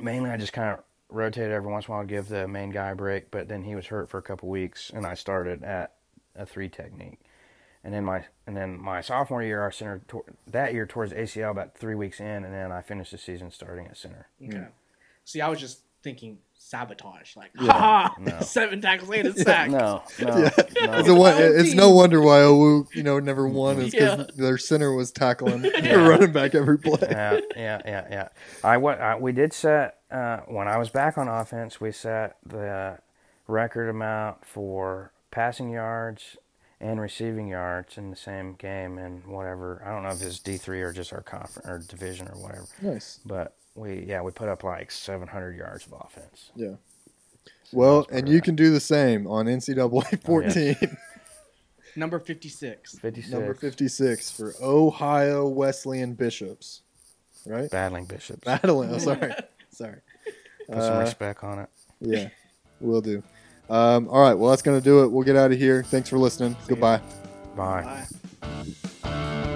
[0.00, 2.90] mainly I just kind of rotated every once in a while, give the main guy
[2.90, 3.30] a break.
[3.30, 5.92] But then he was hurt for a couple weeks, and I started at
[6.34, 7.20] a three technique.
[7.84, 11.50] And then my and then my sophomore year, our center tor- that year towards ACL
[11.50, 14.28] about three weeks in, and then I finished the season starting at center.
[14.44, 14.66] Okay.
[15.24, 17.36] See, I was just thinking sabotage.
[17.36, 17.72] Like, Yeah.
[17.72, 18.40] ha No.
[18.40, 19.70] seven tackles and a sack.
[19.70, 20.50] No, no, Yeah.
[20.86, 20.98] no.
[20.98, 23.78] it's, a one, it's no wonder why Owu, you know, never won.
[23.80, 24.26] Is because Yeah.
[24.36, 25.80] their center was tackling Yeah.
[25.80, 26.98] their running back every play.
[27.10, 28.28] yeah, yeah, yeah, yeah.
[28.64, 31.80] I, wa- I we did set uh, when I was back on offense.
[31.80, 32.98] We set the
[33.46, 36.36] record amount for passing yards
[36.80, 39.82] and receiving yards in the same game and whatever.
[39.86, 42.66] I don't know if it's D three or just our conference or division or whatever.
[42.80, 43.20] Nice.
[43.24, 46.50] But we yeah we put up like seven hundred yards of offense.
[46.54, 46.74] Yeah.
[47.64, 48.44] So Well, and you that.
[48.44, 50.76] can do the same on NCAA 14,
[51.96, 52.98] Number 56.
[52.98, 56.82] fifty six number 56 for Ohio Wesleyan Bishops.
[57.44, 57.68] Right?
[57.70, 58.40] battling bishops.
[58.44, 58.90] Battling.
[58.94, 59.32] Oh, sorry.
[59.70, 59.98] sorry.
[60.68, 61.68] Put some Uh, respect on it.
[62.00, 62.28] yeah,
[62.80, 63.22] we'll do.
[63.68, 64.34] Um, all right.
[64.34, 65.10] Well, that's going to do it.
[65.10, 65.82] We'll get out of here.
[65.82, 66.56] Thanks for listening.
[66.68, 67.00] Goodbye.
[67.56, 68.06] Bye.
[69.02, 69.51] Bye.